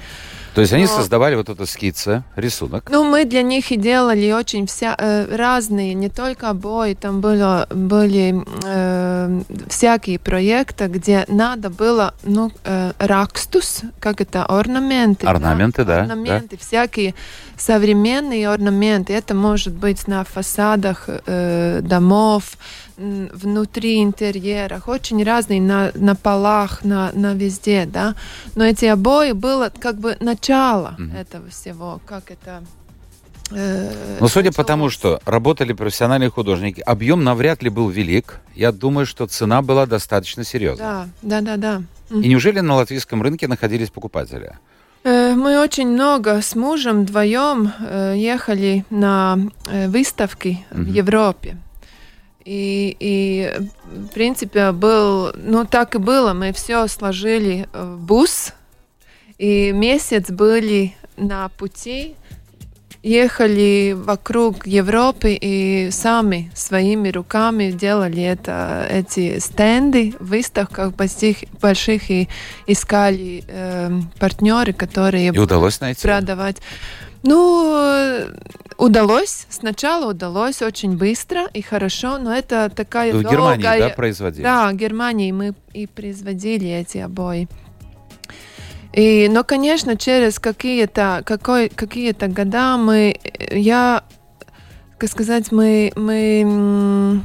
То 0.57 0.61
есть 0.61 0.73
они 0.73 0.85
Но- 0.85 0.89
создавали 0.89 1.35
вот 1.35 1.49
эту 1.49 1.67
скица, 1.67 2.23
рисунок. 2.35 2.89
Ну, 2.89 3.03
мы 3.03 3.25
для 3.25 3.43
них 3.43 3.71
и 3.71 3.75
делали 3.75 4.31
очень 4.31 4.65
вся, 4.65 4.95
э, 4.97 5.35
разные, 5.35 5.93
не 5.93 6.09
только 6.09 6.49
обои, 6.49 6.95
там 6.95 7.21
было, 7.21 7.67
были 7.69 8.43
э, 8.65 9.41
всякие 9.69 10.17
проекты, 10.17 10.87
где 10.87 11.25
надо 11.27 11.69
было, 11.69 12.15
ну, 12.23 12.51
э, 12.63 12.93
ракстус, 12.97 13.81
как 13.99 14.19
это, 14.19 14.45
орнаменты. 14.45 15.27
Орнаменты, 15.27 15.85
да, 15.85 15.97
да. 15.97 16.01
Орнаменты, 16.13 16.57
всякие 16.57 17.13
современные 17.57 18.49
орнаменты. 18.49 19.13
Это 19.13 19.33
может 19.33 19.73
быть 19.73 20.07
на 20.07 20.23
фасадах 20.23 21.05
э, 21.07 21.79
домов, 21.81 22.57
внутри 22.97 24.01
интерьерах, 24.03 24.87
очень 24.87 25.23
разные, 25.23 25.61
на, 25.61 25.91
на 25.93 26.15
полах, 26.15 26.83
на, 26.83 27.11
на 27.13 27.33
везде, 27.33 27.85
да. 27.85 28.15
Но 28.55 28.63
эти 28.63 28.85
обои 28.85 29.33
было 29.33 29.71
как 29.79 29.97
бы 29.99 30.17
начало 30.19 30.95
Мгм. 30.97 31.15
этого 31.15 31.49
всего, 31.49 32.01
как 32.07 32.31
это... 32.31 32.63
э, 33.51 34.17
Но 34.19 34.27
судя 34.27 34.51
по 34.51 34.63
тому, 34.63 34.89
что 34.89 35.19
работали 35.25 35.73
профессиональные 35.73 36.31
художники, 36.31 36.81
объем 36.81 37.23
навряд 37.23 37.61
ли 37.61 37.69
был 37.69 37.89
велик. 37.89 38.39
Я 38.55 38.71
думаю, 38.71 39.05
что 39.05 39.27
цена 39.27 39.61
была 39.61 39.85
достаточно 39.85 40.43
серьезная. 40.43 41.09
Да, 41.21 41.41
да, 41.41 41.57
да, 41.57 41.81
да. 42.09 42.17
И 42.17 42.27
неужели 42.27 42.61
на 42.61 42.75
латвийском 42.75 43.21
рынке 43.21 43.47
находились 43.47 43.89
покупатели? 43.91 44.57
Мы 45.38 45.60
очень 45.60 45.89
много 45.89 46.41
с 46.41 46.56
мужем 46.56 47.02
вдвоем 47.04 47.71
э, 47.80 48.15
ехали 48.17 48.86
на 48.89 49.38
э, 49.69 49.88
выставки 49.88 50.65
в 50.71 50.80
Мгм. 50.80 50.93
Европе. 50.93 51.58
И, 52.43 52.97
и, 53.00 53.54
в 53.86 54.08
принципе, 54.08 54.71
был, 54.71 55.32
ну, 55.36 55.63
так 55.65 55.93
и 55.93 56.00
было. 56.00 56.34
Мы 56.34 56.54
все 56.54 56.88
сложили 56.88 57.67
э, 57.71 57.84
в 57.84 58.00
бус, 58.00 58.54
и 59.38 59.71
месяц 59.73 60.32
были 60.32 60.95
на 61.17 61.50
пути, 61.50 62.15
ехали 63.07 63.93
вокруг 63.97 64.67
Европы 64.67 65.37
и 65.39 65.89
сами 65.91 66.51
своими 66.53 67.09
руками 67.09 67.71
делали 67.71 68.21
это, 68.21 68.85
эти 68.89 69.39
стенды 69.39 70.13
выставках 70.19 70.93
больших, 70.93 71.37
больших 71.61 72.11
и 72.11 72.27
искали 72.67 73.43
э, 73.47 73.99
партнеры, 74.19 74.73
которые 74.73 75.27
И 75.27 75.39
удалось 75.39 75.79
найти? 75.79 76.01
продавать. 76.01 76.57
Ну, 77.23 77.75
э, 77.77 78.29
удалось. 78.77 79.47
Сначала 79.49 80.11
удалось 80.11 80.61
очень 80.61 80.97
быстро 80.97 81.47
и 81.53 81.61
хорошо, 81.61 82.17
но 82.17 82.33
это 82.33 82.69
такая 82.69 83.13
В 83.13 83.21
Германии, 83.23 83.63
долгая... 83.63 83.79
да, 83.79 83.89
производили? 83.89 84.43
Да, 84.43 84.69
в 84.69 84.75
Германии 84.75 85.31
мы 85.31 85.53
и 85.73 85.87
производили 85.87 86.69
эти 86.69 86.99
обои. 86.99 87.47
И, 88.97 89.27
но, 89.29 89.43
конечно, 89.43 89.95
через 89.95 90.39
какие-то 90.39 91.21
какой, 91.23 91.69
какие-то 91.69 92.27
года 92.27 92.77
мы, 92.77 93.19
я, 93.51 94.03
как 94.97 95.07
сказать, 95.12 95.51
мы, 95.51 95.91
мы, 95.95 97.21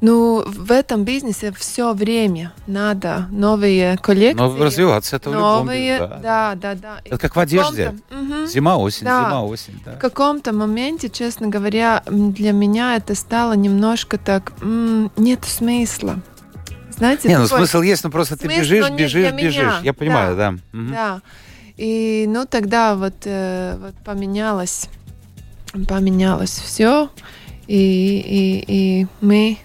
ну, 0.00 0.44
в 0.46 0.70
этом 0.70 1.02
бизнесе 1.02 1.52
все 1.58 1.92
время 1.92 2.52
надо 2.68 3.26
новые 3.32 3.96
коллекции. 3.96 4.38
Но 4.38 4.56
развиваться 4.56 5.16
это 5.16 5.30
в 5.30 5.32
любом 5.32 5.66
новые, 5.66 5.98
бизнесе, 5.98 6.20
да, 6.22 6.54
да, 6.54 6.74
да. 6.76 6.98
И 7.04 7.08
Это 7.08 7.18
как 7.18 7.34
в 7.34 7.40
одежде. 7.40 7.92
Мгм. 8.12 8.46
Зима-осень, 8.46 9.06
Да. 9.06 9.24
зима-осень, 9.24 9.82
да. 9.84 9.96
В 9.96 9.98
каком-то 9.98 10.52
моменте, 10.52 11.10
честно 11.10 11.48
говоря, 11.48 12.04
для 12.06 12.52
меня 12.52 12.94
это 12.94 13.16
стало 13.16 13.54
немножко 13.54 14.18
так, 14.18 14.52
нет 14.62 15.44
смысла. 15.44 16.20
Знаете, 16.96 17.28
Не, 17.28 17.38
ну 17.38 17.44
такой- 17.44 17.58
смысл 17.66 17.82
есть, 17.82 18.04
но 18.04 18.10
просто 18.10 18.36
ты 18.36 18.46
бежишь, 18.46 18.88
бежишь, 18.90 19.32
меня. 19.32 19.42
бежишь. 19.44 19.72
Я 19.82 19.92
понимаю, 19.92 20.36
да. 20.36 20.54
Да. 20.72 21.22
И 21.76 22.26
ну 22.28 22.46
тогда 22.46 22.94
вот, 22.94 23.14
э, 23.24 23.76
вот 23.80 23.94
поменялось, 24.04 24.88
поменялось 25.88 26.50
все, 26.52 27.10
и, 27.66 27.76
и, 27.76 28.64
и 29.00 29.06
мы 29.20 29.58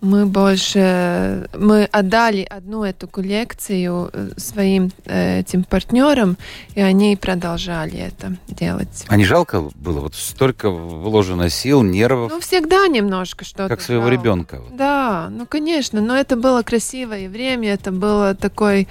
мы 0.00 0.26
больше 0.26 1.48
мы 1.56 1.84
отдали 1.84 2.42
одну 2.42 2.84
эту 2.84 3.06
коллекцию 3.08 4.10
э, 4.12 4.30
своим 4.36 4.90
э, 5.04 5.40
этим 5.40 5.64
партнерам, 5.64 6.36
и 6.74 6.80
они 6.80 7.16
продолжали 7.16 7.98
это 7.98 8.36
делать. 8.48 9.04
А 9.08 9.16
не 9.16 9.24
жалко 9.24 9.60
было? 9.74 10.00
Вот 10.00 10.14
столько 10.14 10.70
вложено 10.70 11.50
сил, 11.50 11.82
нервов, 11.82 12.30
Ну 12.32 12.40
всегда 12.40 12.86
немножко 12.88 13.44
что-то. 13.44 13.68
как 13.68 13.80
своего 13.80 14.04
жалко. 14.08 14.16
ребенка. 14.22 14.62
Да, 14.72 15.28
ну 15.30 15.46
конечно, 15.46 16.00
но 16.00 16.16
это 16.16 16.36
было 16.36 16.62
красивое 16.62 17.28
время, 17.28 17.72
это 17.74 17.92
было 17.92 18.34
такой 18.34 18.88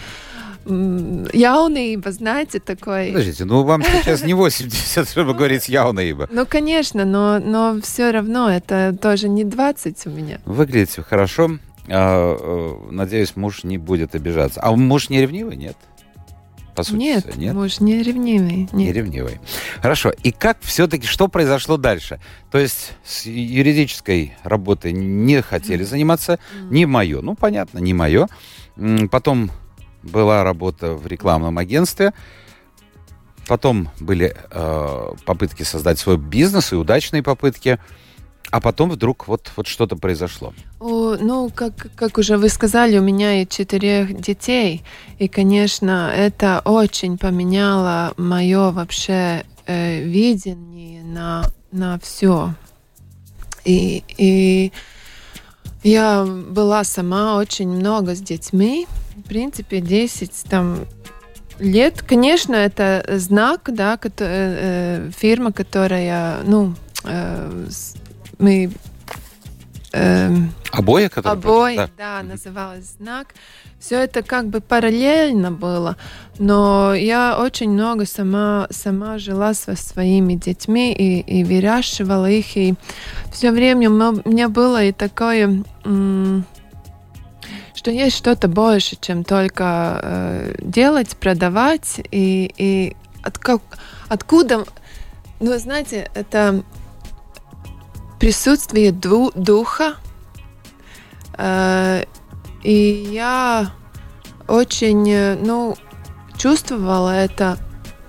яунība, 0.65 2.11
знаете, 2.11 2.59
такой. 2.59 3.07
Подождите, 3.07 3.45
ну 3.45 3.63
вам 3.63 3.83
сейчас 3.83 4.23
не 4.23 4.33
80, 4.33 5.09
чтобы 5.11 5.33
говорить 5.33 5.69
ибо. 5.69 6.27
Ну, 6.31 6.45
конечно, 6.45 7.05
но, 7.05 7.39
но 7.39 7.79
все 7.81 8.11
равно 8.11 8.49
это 8.49 8.95
тоже 9.01 9.29
не 9.29 9.43
20 9.43 10.07
у 10.07 10.09
меня. 10.09 10.39
Выглядите 10.45 11.01
хорошо. 11.01 11.57
А, 11.87 12.35
э, 12.39 12.91
Надеюсь, 12.91 13.35
муж 13.35 13.63
не 13.63 13.77
будет 13.77 14.15
обижаться. 14.15 14.61
А 14.63 14.71
муж 14.75 15.09
не 15.09 15.21
ревнивый, 15.21 15.55
нет? 15.55 15.75
по 16.79 16.83
сути? 16.83 16.95
Нет, 16.97 17.35
Нет? 17.35 17.53
муж 17.53 17.81
не 17.81 18.01
ревнивый. 18.01 18.69
Не 18.71 18.85
Нет. 18.85 18.95
ревнивый. 18.95 19.39
Хорошо. 19.81 20.13
И 20.23 20.31
как 20.31 20.57
все-таки, 20.61 21.05
что 21.05 21.27
произошло 21.27 21.75
дальше? 21.75 22.21
То 22.51 22.57
есть 22.57 22.93
с 23.03 23.25
юридической 23.25 24.33
работой 24.43 24.93
не 24.93 25.41
хотели 25.41 25.83
заниматься, 25.83 26.39
не 26.69 26.85
мое. 26.85 27.21
Ну, 27.21 27.35
понятно, 27.35 27.79
не 27.79 27.93
мое. 27.93 28.29
Потом 29.11 29.51
была 30.03 30.43
работа 30.43 30.93
в 30.93 31.07
рекламном 31.07 31.57
агентстве. 31.57 32.13
Потом 33.47 33.89
были 33.99 34.35
э, 34.51 35.13
попытки 35.25 35.63
создать 35.63 35.97
свой 35.97 36.17
бизнес 36.17 36.71
и 36.71 36.75
удачные 36.75 37.23
попытки. 37.23 37.79
А 38.51 38.61
потом 38.61 38.89
вдруг 38.89 39.27
вот, 39.27 39.51
вот 39.55 39.67
что-то 39.67 39.95
произошло. 39.95 40.53
О, 40.79 41.15
ну, 41.19 41.51
как, 41.53 41.87
как 41.95 42.17
уже 42.17 42.37
вы 42.37 42.49
сказали, 42.49 42.97
у 42.97 43.01
меня 43.01 43.41
и 43.41 43.47
четырех 43.47 44.19
детей. 44.19 44.83
И, 45.19 45.27
конечно, 45.27 46.11
это 46.15 46.61
очень 46.65 47.17
поменяло 47.17 48.13
мое 48.17 48.71
вообще 48.71 49.45
э, 49.67 50.01
видение 50.03 51.03
на, 51.03 51.45
на 51.71 51.99
все. 51.99 52.55
И, 53.65 54.03
и 54.17 54.71
я 55.83 56.25
была 56.25 56.83
сама 56.83 57.37
очень 57.37 57.69
много 57.69 58.15
с 58.15 58.19
детьми. 58.19 58.87
В 59.29 59.31
принципе, 59.31 59.79
10 59.79 60.45
там, 60.49 60.87
лет. 61.59 62.01
Конечно, 62.01 62.55
это 62.55 63.05
знак, 63.19 63.69
да, 63.71 63.95
кото- 63.95 64.25
э, 64.25 64.57
э, 65.07 65.11
фирма, 65.15 65.51
которая, 65.51 66.41
ну, 66.45 66.73
э, 67.03 67.67
мы 68.39 68.71
эм, 69.93 70.51
Обои, 70.71 71.09
которые... 71.09 71.33
Обои, 71.33 71.75
Да. 71.75 71.89
да, 71.95 72.23
называлась 72.23 72.95
знак. 72.99 73.35
Все 73.79 73.99
это 73.99 74.23
как 74.23 74.47
бы 74.47 74.61
параллельно 74.61 75.51
было, 75.51 75.95
но 76.39 76.95
я 76.95 77.37
очень 77.39 77.69
много 77.69 78.07
сама, 78.07 78.65
сама 78.71 79.19
жила 79.19 79.53
со 79.53 79.75
своими 79.75 80.33
детьми 80.33 80.91
и, 80.91 81.19
и 81.19 81.43
выращивала 81.43 82.27
их, 82.27 82.57
и 82.57 82.73
все 83.31 83.51
время 83.51 83.91
у 83.91 83.93
меня 83.93 84.49
было 84.49 84.83
и 84.83 84.91
такое, 84.91 85.63
м, 85.85 86.45
что 87.79 87.91
есть 87.91 88.17
что-то 88.17 88.49
больше, 88.49 88.97
чем 88.99 89.23
только 89.23 89.99
э, 90.03 90.55
делать, 90.59 91.15
продавать, 91.15 92.01
и, 92.11 92.51
и 92.57 92.95
от 93.23 93.37
как- 93.37 93.79
откуда, 94.09 94.65
ну, 95.39 95.57
знаете, 95.57 96.11
это 96.13 96.61
присутствие 98.19 98.91
ду- 98.91 99.31
духа, 99.33 99.95
Э, 101.37 102.03
И 102.63 103.07
я 103.13 103.71
очень, 104.49 105.09
э, 105.09 105.37
ну, 105.41 105.77
чувствовала 106.37 107.11
это 107.11 107.57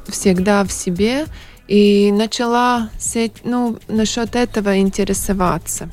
всегда 0.09 0.64
в 0.64 0.72
себе 0.72 1.26
и 1.68 2.11
начала, 2.11 2.90
ну, 3.44 3.78
насчет 3.87 4.35
этого 4.35 4.78
интересоваться. 4.78 5.90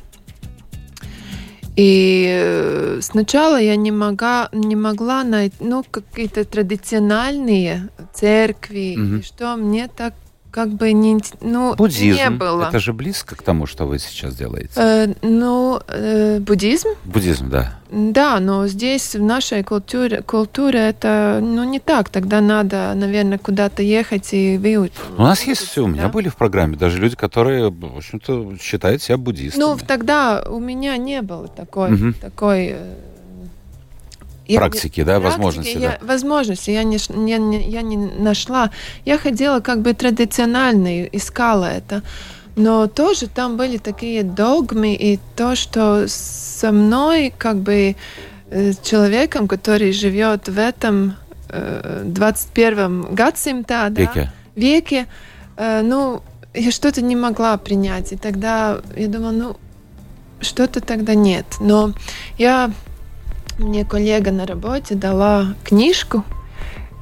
И 1.78 2.26
э, 2.28 3.00
сначала 3.02 3.62
я 3.62 3.76
не 3.76 3.92
могла, 3.92 4.50
не 4.52 4.76
могла 4.76 5.24
найти, 5.24 5.56
ну, 5.60 5.84
какие-то 5.90 6.44
традиционные 6.44 7.90
церкви, 8.13 8.96
Мгм. 8.98 9.20
и 9.20 9.22
что 9.22 9.56
мне 9.58 9.88
так 9.88 10.13
как 10.52 10.70
бы 10.70 10.92
не, 10.94 11.18
ну, 11.42 11.76
Буддизм. 11.76 12.18
не 12.18 12.30
было. 12.30 12.66
Это 12.68 12.80
же 12.80 12.94
близко 12.94 13.36
к 13.36 13.44
тому, 13.44 13.66
что 13.66 13.86
вы 13.86 14.00
сейчас 14.00 14.36
делаете. 14.36 14.72
Э, 14.76 15.14
ну, 15.22 15.80
э, 15.88 16.40
буддизм, 16.40 16.90
Буддизм, 17.06 17.50
да. 17.50 17.80
да, 17.92 18.40
но 18.40 18.68
здесь 18.68 19.16
в 19.16 19.22
нашей 19.22 19.64
культуре, 19.64 20.22
культуре 20.22 20.80
это 20.80 21.40
ну, 21.42 21.64
не 21.64 21.80
так. 21.80 22.10
Тогда 22.10 22.42
надо, 22.42 22.94
наверное, 22.96 23.38
куда-то 23.38 23.84
ехать 23.84 24.34
и 24.34 24.58
выучить. 24.58 24.96
У 25.18 25.22
нас 25.22 25.44
есть 25.44 25.62
все. 25.62 25.84
У 25.84 25.88
меня 25.88 26.04
да. 26.04 26.10
были 26.10 26.30
в 26.30 26.36
программе 26.36 26.76
даже 26.76 27.00
люди, 27.00 27.16
которые, 27.16 27.70
в 27.70 27.98
общем-то, 27.98 28.56
считают 28.60 29.02
себя 29.02 29.18
буддистами. 29.18 29.62
Ну, 29.62 29.78
тогда 29.86 30.44
у 30.50 30.60
меня 30.60 30.98
не 30.98 31.22
было 31.22 31.48
такой, 31.48 31.92
Мгм. 31.92 32.14
такой 32.14 32.76
э, 34.48 34.54
я- 34.54 34.60
Практики, 34.60 35.04
да, 35.04 35.20
практики 35.20 35.38
возможности, 35.40 35.78
я, 35.78 35.98
да. 36.02 36.06
Возможности 36.06 36.72
я 36.72 36.84
не, 36.84 36.98
не- 37.16 37.38
не- 37.38 37.70
я 37.70 37.82
не 37.82 37.98
нашла. 37.98 38.70
Я 39.06 39.18
ходила 39.18 39.60
как 39.60 39.82
бы 39.82 39.94
традиционально, 39.94 41.02
и 41.04 41.10
искала 41.18 41.66
это. 41.66 42.02
Но 42.56 42.88
тоже 42.88 43.28
там 43.28 43.58
были 43.58 43.78
такие 43.78 44.24
догмы, 44.24 44.94
и 44.96 45.20
то, 45.36 45.56
что 45.56 46.06
со 46.08 46.72
мной, 46.72 47.32
как 47.38 47.58
бы, 47.58 47.96
э, 48.50 48.74
человеком, 48.84 49.48
который 49.48 49.92
живет 49.92 50.48
в 50.50 50.58
этом 50.58 51.16
э, 51.50 52.02
21 52.06 53.14
гадсимте, 53.16 53.68
да, 53.68 53.90
Веке. 53.90 54.32
веке, 54.56 55.06
э, 55.56 55.82
ну, 55.82 56.22
я 56.54 56.72
что-то 56.72 57.02
не 57.02 57.16
могла 57.16 57.58
принять. 57.58 58.12
И 58.12 58.18
тогда 58.18 58.80
я 58.98 59.08
думала, 59.08 59.32
ну, 59.32 59.58
что-то 60.42 60.82
тогда 60.82 61.14
нет. 61.16 61.46
Но 61.62 61.94
я, 62.38 62.72
мне 63.58 63.86
коллега 63.86 64.32
на 64.32 64.46
работе 64.46 64.96
дала 64.96 65.56
книжку, 65.63 66.24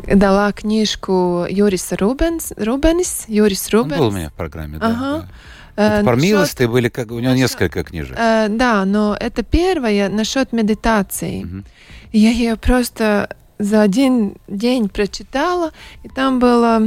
дала 0.08 0.52
книжку 0.52 1.46
Юриса 1.50 1.98
Рубенс, 1.98 2.54
Рубенис, 2.58 3.26
Юрис 3.28 3.68
Он 3.74 3.80
Рубенс. 3.82 4.00
был 4.00 4.08
у 4.08 4.12
меня 4.12 4.30
в 4.30 4.34
программе, 4.34 4.78
да. 4.78 4.88
Ага. 4.88 5.28
да. 5.76 6.00
Э, 6.00 6.04
про 6.04 6.16
милости 6.16 6.64
были, 6.64 6.88
как 6.90 7.12
у 7.12 7.16
него 7.20 7.32
насчет- 7.32 7.42
несколько 7.42 7.84
книжек. 7.84 8.16
Э, 8.18 8.48
да, 8.50 8.86
но 8.86 9.16
это 9.20 9.44
первое 9.44 10.08
насчет 10.10 10.54
медитации. 10.54 11.44
Мгм. 11.44 11.66
Я 12.14 12.30
ее 12.32 12.56
просто 12.56 13.36
за 13.60 13.82
один 13.82 14.36
день 14.48 14.88
прочитала, 14.90 15.72
и 16.04 16.08
там 16.10 16.40
была 16.40 16.84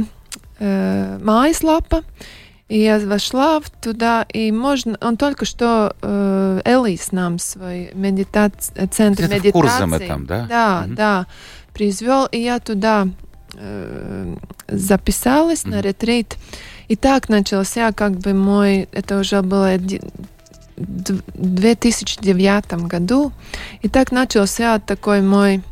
э, 0.61 1.19
mājaslapa, 1.21 2.03
и 2.69 2.79
я 2.81 2.99
вошла 2.99 3.59
в 3.59 3.69
туда, 3.69 4.25
и 4.31 4.51
можно, 4.51 4.95
он 5.01 5.17
только 5.17 5.45
что 5.45 5.95
э, 6.01 6.61
Элис 6.65 7.11
нам 7.11 7.39
свой 7.39 7.91
медитац... 7.95 8.69
центр 8.91 9.23
Где-то 9.23 9.27
в 9.27 9.29
медитации. 9.33 9.51
Курзаме 9.51 9.99
там, 9.99 10.25
да? 10.27 10.45
Да, 10.47 10.81
Мгм. 10.85 10.95
да, 10.95 11.25
произвел, 11.73 12.27
и 12.27 12.37
я 12.39 12.59
туда 12.59 13.07
э, 13.55 14.35
записалась 14.67 15.63
на 15.65 15.77
Мгм. 15.77 15.81
ретрит. 15.81 16.37
И 16.87 16.95
так 16.95 17.27
начался 17.27 17.91
как 17.91 18.11
бы 18.19 18.33
мой, 18.33 18.87
это 18.91 19.19
уже 19.19 19.41
было 19.41 19.75
в 20.77 21.21
2009 21.33 22.87
году, 22.87 23.31
и 23.81 23.89
так 23.89 24.11
начался 24.11 24.79
такой 24.79 25.21
мой 25.21 25.63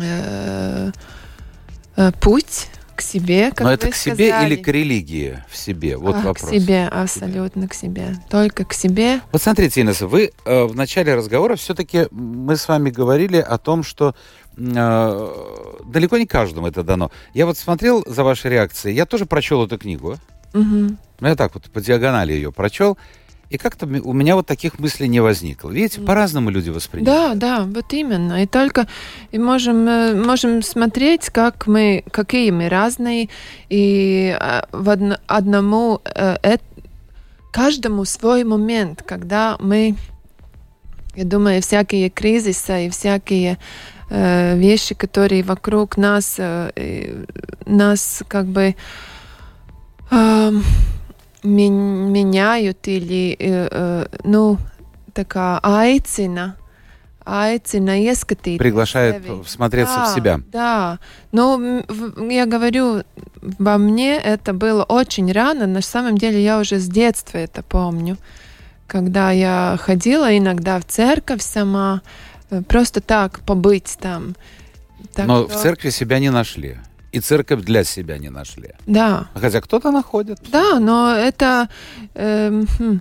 э, 0.00 0.92
э, 1.96 2.12
путь 2.20 2.68
к 2.94 3.00
себе, 3.02 3.50
как 3.50 3.60
Но 3.60 3.72
это 3.72 3.90
к 3.90 3.94
себе 3.94 4.28
сказали. 4.30 4.54
или 4.54 4.62
к 4.62 4.68
религии 4.68 5.42
в 5.48 5.56
себе? 5.56 5.96
Вот 5.96 6.14
А, 6.16 6.20
вопрос. 6.20 6.48
К 6.50 6.54
себе, 6.54 6.86
абсолютно 6.88 7.68
к 7.68 7.74
себе. 7.74 8.16
Только 8.30 8.64
к 8.64 8.72
себе. 8.72 9.20
Вот 9.32 9.42
смотрите, 9.42 9.80
Инесса, 9.82 10.06
вы 10.06 10.32
э, 10.44 10.64
в 10.64 10.74
начале 10.74 11.14
разговора 11.14 11.56
все-таки 11.56 12.06
мы 12.10 12.56
с 12.56 12.66
вами 12.68 12.90
говорили 12.90 13.36
о 13.38 13.58
том, 13.58 13.82
что 13.82 14.14
э, 14.56 15.32
далеко 15.86 16.16
не 16.18 16.26
каждому 16.26 16.66
это 16.66 16.82
дано. 16.82 17.10
Я 17.32 17.46
вот 17.46 17.58
смотрел 17.58 18.04
за 18.06 18.24
вашей 18.24 18.50
реакцией, 18.50 18.94
я 18.94 19.06
тоже 19.06 19.26
прочел 19.26 19.64
эту 19.64 19.78
книгу, 19.78 20.16
Мгм. 20.52 20.98
ну 21.20 21.28
я 21.28 21.34
так 21.36 21.54
вот 21.54 21.64
по 21.64 21.80
диагонали 21.80 22.32
ее 22.32 22.52
прочел, 22.52 22.96
и 23.54 23.56
как-то 23.56 23.86
у 23.86 24.12
меня 24.12 24.34
вот 24.34 24.46
таких 24.46 24.80
мыслей 24.80 25.06
не 25.06 25.20
возникло. 25.20 25.70
Видите, 25.70 26.00
по-разному 26.00 26.50
люди 26.50 26.70
воспринимают. 26.70 27.38
Да, 27.38 27.58
да, 27.58 27.64
вот 27.64 27.92
именно. 27.92 28.42
И 28.42 28.46
только 28.46 28.88
и 29.30 29.38
можем, 29.38 29.86
э, 29.86 30.14
можем 30.14 30.60
смотреть, 30.60 31.30
как 31.30 31.68
мы, 31.68 32.02
какие 32.10 32.50
мы 32.50 32.68
разные, 32.68 33.28
и 33.68 34.36
э, 34.36 34.62
в 34.72 34.88
одно- 34.88 35.20
одному, 35.28 36.00
э, 36.04 36.56
каждому 37.52 38.04
свой 38.04 38.42
момент, 38.42 39.04
когда 39.06 39.56
мы, 39.60 39.94
я 41.14 41.24
думаю, 41.24 41.62
всякие 41.62 42.10
кризисы 42.10 42.86
и 42.86 42.90
всякие 42.90 43.58
э, 44.10 44.58
вещи, 44.58 44.96
которые 44.96 45.44
вокруг 45.44 45.96
нас, 45.96 46.34
э, 46.38 47.24
нас 47.66 48.24
как 48.26 48.46
бы 48.46 48.74
меняют 51.44 52.88
или, 52.88 53.36
э, 53.38 54.06
ну, 54.24 54.56
tā 55.14 55.24
kā 55.24 55.60
aicina, 55.62 56.52
aicina 57.24 57.96
ieskatīties. 57.98 58.58
Приглашает 58.58 59.24
sevi. 59.24 59.42
всмотреться 59.44 59.94
в 59.94 60.04
Да, 60.08 60.14
себя. 60.14 60.40
Да. 60.52 60.98
Ну, 61.32 61.82
я 62.30 62.46
говорю, 62.46 63.02
во 63.58 63.78
мне 63.78 64.16
это 64.16 64.52
было 64.52 64.84
очень 64.84 65.32
рано. 65.32 65.66
На 65.66 65.80
самом 65.82 66.18
деле 66.18 66.42
я 66.42 66.58
уже 66.58 66.78
с 66.78 66.88
детства 66.88 67.38
это 67.38 67.62
помню. 67.62 68.16
Когда 68.86 69.30
я 69.30 69.76
ходила 69.80 70.36
иногда 70.36 70.78
в 70.78 70.84
церковь 70.84 71.42
сама, 71.42 72.00
э, 72.50 72.62
просто 72.62 73.00
так 73.00 73.40
побыть 73.40 73.96
там. 74.00 74.34
Так 75.14 75.26
Но 75.26 75.46
что- 75.46 75.58
в 75.58 75.62
церкви 75.62 75.90
себя 75.90 76.18
не 76.18 76.30
нашли. 76.30 76.76
И 77.14 77.20
церковь 77.20 77.62
для 77.62 77.84
себя 77.84 78.18
не 78.18 78.30
нашли. 78.30 78.70
Да. 78.86 79.28
Хотя 79.34 79.60
кто-то 79.60 79.90
находит. 79.90 80.38
Да, 80.50 80.80
но 80.80 81.14
это... 81.14 81.68
хм, 82.14 83.00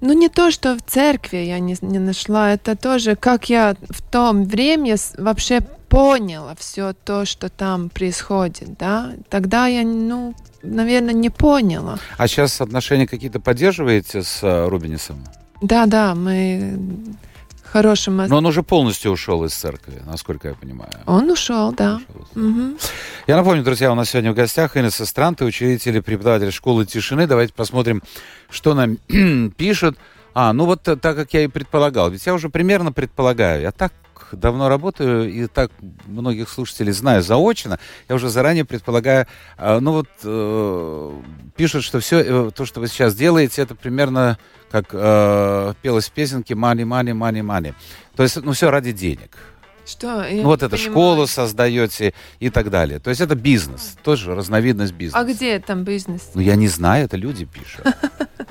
ну, 0.00 0.12
не 0.12 0.28
то, 0.28 0.50
что 0.50 0.76
в 0.76 0.82
церкви 0.82 1.36
я 1.36 1.58
не, 1.60 1.76
не 1.82 1.98
нашла, 1.98 2.52
это 2.52 2.74
тоже, 2.74 3.16
как 3.16 3.50
я 3.50 3.76
в 3.90 4.02
том 4.02 4.44
время 4.44 4.96
вообще 5.18 5.60
поняла 5.88 6.54
все 6.58 6.92
то, 6.92 7.24
что 7.26 7.48
там 7.48 7.90
происходит, 7.90 8.78
да, 8.78 9.12
тогда 9.28 9.66
я, 9.66 9.82
ну, 9.82 10.34
наверное, 10.62 11.14
не 11.14 11.30
поняла. 11.30 11.98
А 12.16 12.28
сейчас 12.28 12.60
отношения 12.60 13.06
какие-то 13.06 13.40
поддерживаете 13.40 14.22
с 14.22 14.42
э, 14.42 14.68
Рубинисом? 14.68 15.24
Да, 15.60 15.86
да, 15.86 16.14
мы 16.14 16.78
хорошим... 17.72 18.16
Но 18.16 18.36
он 18.36 18.46
уже 18.46 18.62
полностью 18.62 19.12
ушел 19.12 19.44
из 19.44 19.54
церкви, 19.54 20.02
насколько 20.04 20.48
я 20.48 20.54
понимаю. 20.54 20.92
Он 21.06 21.30
ушел, 21.30 21.72
да. 21.72 22.00
Ушел. 22.08 22.48
Угу. 22.50 22.78
Я 23.26 23.36
напомню, 23.36 23.62
друзья, 23.62 23.92
у 23.92 23.94
нас 23.94 24.10
сегодня 24.10 24.32
в 24.32 24.34
гостях 24.34 24.76
Инесса 24.76 25.06
Странты, 25.06 25.44
учитель 25.44 25.96
и 25.96 26.00
преподаватель 26.00 26.52
школы 26.52 26.86
тишины. 26.86 27.26
Давайте 27.26 27.54
посмотрим, 27.54 28.02
что 28.48 28.74
нам 28.74 28.96
пишут. 29.56 29.96
А, 30.34 30.52
ну 30.52 30.64
вот 30.64 30.82
так, 30.82 31.00
как 31.00 31.32
я 31.32 31.44
и 31.44 31.48
предполагал. 31.48 32.10
Ведь 32.10 32.24
я 32.26 32.34
уже 32.34 32.48
примерно 32.48 32.92
предполагаю. 32.92 33.62
Я 33.62 33.72
так 33.72 33.92
давно 34.32 34.68
работаю 34.68 35.30
и 35.30 35.46
так 35.46 35.70
многих 36.06 36.48
слушателей 36.48 36.92
знаю 36.92 37.22
заочно, 37.22 37.78
я 38.08 38.14
уже 38.14 38.28
заранее 38.28 38.64
предполагаю, 38.64 39.26
а, 39.56 39.80
ну 39.80 39.92
вот 39.92 40.08
э, 40.24 41.12
пишут, 41.56 41.84
что 41.84 42.00
все 42.00 42.20
э, 42.20 42.50
то, 42.54 42.64
что 42.64 42.80
вы 42.80 42.88
сейчас 42.88 43.14
делаете, 43.14 43.62
это 43.62 43.74
примерно 43.74 44.38
как 44.70 44.86
э, 44.92 45.74
пелось 45.82 46.08
в 46.08 46.12
песенке 46.12 46.54
«money, 46.54 46.84
money, 46.84 47.12
money, 47.12 47.42
money». 47.42 47.74
То 48.14 48.22
есть, 48.22 48.36
ну, 48.42 48.52
все 48.52 48.70
ради 48.70 48.92
денег. 48.92 49.36
Что? 49.86 50.24
ну, 50.30 50.42
вот 50.44 50.62
это 50.62 50.76
школу 50.76 51.26
создаете 51.26 52.14
и 52.38 52.48
так 52.50 52.70
далее. 52.70 53.00
То 53.00 53.10
есть 53.10 53.20
это 53.20 53.34
бизнес, 53.34 53.96
тоже 54.04 54.34
разновидность 54.34 54.92
бизнеса. 54.92 55.18
А 55.18 55.24
где 55.24 55.58
там 55.58 55.82
бизнес? 55.82 56.30
Ну, 56.34 56.40
я 56.40 56.54
не 56.54 56.68
знаю, 56.68 57.06
это 57.06 57.16
люди 57.16 57.44
пишут. 57.44 57.86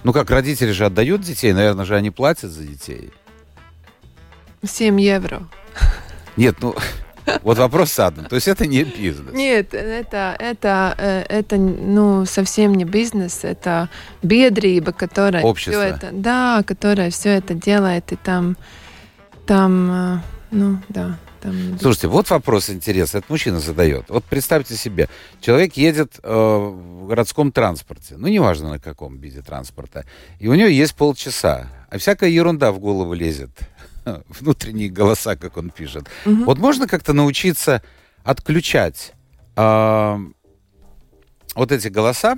Ну, 0.03 0.13
как 0.13 0.29
родители 0.31 0.71
же 0.71 0.85
отдают 0.85 1.21
детей, 1.21 1.51
наверное 1.51 1.83
же 1.83 1.93
они 1.93 2.09
платят 2.09 2.51
за 2.51 2.63
детей. 2.63 3.11
7 4.63 5.01
евро. 5.01 5.45
Нет, 6.37 6.55
ну, 6.61 6.75
вот 7.43 7.57
вопрос 7.57 7.91
с 7.91 7.99
одним. 7.99 8.25
То 8.25 8.35
есть 8.35 8.47
это 8.47 8.65
не 8.65 8.83
бизнес. 8.83 9.33
Нет, 9.33 9.73
это, 9.73 10.35
это, 10.39 10.95
э, 10.97 11.25
это 11.27 11.57
ну, 11.57 12.25
совсем 12.25 12.75
не 12.75 12.85
бизнес, 12.85 13.43
это 13.43 13.89
бедриба, 14.23 14.91
которая 14.91 15.43
Общество. 15.43 15.81
все 15.83 15.95
это, 15.95 16.09
да, 16.11 16.63
которая 16.65 17.09
все 17.09 17.29
это 17.29 17.53
делает, 17.53 18.11
и 18.11 18.15
там, 18.15 18.57
там, 19.45 19.91
э, 19.91 20.17
ну, 20.51 20.77
да. 20.89 21.17
Там... 21.41 21.79
Слушайте, 21.79 22.07
вот 22.07 22.29
вопрос 22.29 22.69
интересный. 22.69 23.19
Это 23.19 23.27
мужчина 23.31 23.61
задает. 23.61 24.09
Вот 24.09 24.25
представьте 24.25 24.75
себе, 24.75 25.07
человек 25.39 25.77
едет 25.77 26.19
э, 26.21 26.29
в 26.29 27.07
городском 27.07 27.53
транспорте, 27.53 28.15
ну, 28.17 28.27
неважно 28.27 28.71
на 28.71 28.79
каком 28.79 29.17
виде 29.19 29.41
транспорта, 29.41 30.05
и 30.39 30.47
у 30.47 30.53
него 30.55 30.67
есть 30.67 30.95
полчаса, 30.95 31.69
а 31.89 31.97
всякая 31.97 32.29
ерунда 32.29 32.73
в 32.73 32.79
голову 32.79 33.13
лезет. 33.13 33.51
внутренние 34.29 34.89
голоса, 34.89 35.35
как 35.35 35.57
он 35.57 35.69
пишет. 35.69 36.07
Угу. 36.25 36.43
Вот 36.45 36.57
можно 36.59 36.87
как-то 36.87 37.13
научиться 37.13 37.81
отключать 38.23 39.13
э, 39.55 40.17
вот 41.55 41.71
эти 41.71 41.87
голоса, 41.87 42.35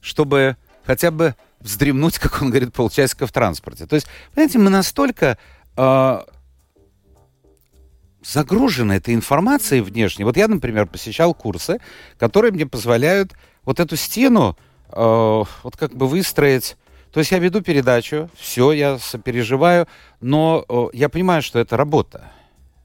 чтобы 0.00 0.56
хотя 0.84 1.10
бы 1.10 1.34
вздремнуть, 1.60 2.18
как 2.20 2.42
он 2.42 2.50
говорит, 2.50 2.72
полчасика 2.72 3.26
в 3.26 3.32
транспорте. 3.32 3.86
То 3.86 3.96
есть, 3.96 4.06
понимаете, 4.34 4.58
мы 4.58 4.70
настолько 4.70 5.38
э, 5.76 6.20
загружены 8.24 8.94
этой 8.94 9.14
информацией 9.14 9.80
внешней. 9.80 10.24
Вот 10.24 10.36
я, 10.36 10.48
например, 10.48 10.86
посещал 10.86 11.34
курсы, 11.34 11.80
которые 12.18 12.52
мне 12.52 12.66
позволяют 12.66 13.32
вот 13.64 13.80
эту 13.80 13.96
стену 13.96 14.56
э, 14.88 14.94
вот 14.94 15.76
как 15.76 15.94
бы 15.94 16.06
выстроить 16.06 16.76
то 17.12 17.20
есть 17.20 17.30
я 17.30 17.38
веду 17.38 17.60
передачу, 17.60 18.30
все, 18.36 18.72
я 18.72 18.98
сопереживаю, 18.98 19.86
но 20.20 20.64
э, 20.68 20.86
я 20.94 21.08
понимаю, 21.08 21.42
что 21.42 21.58
это 21.58 21.76
работа. 21.76 22.32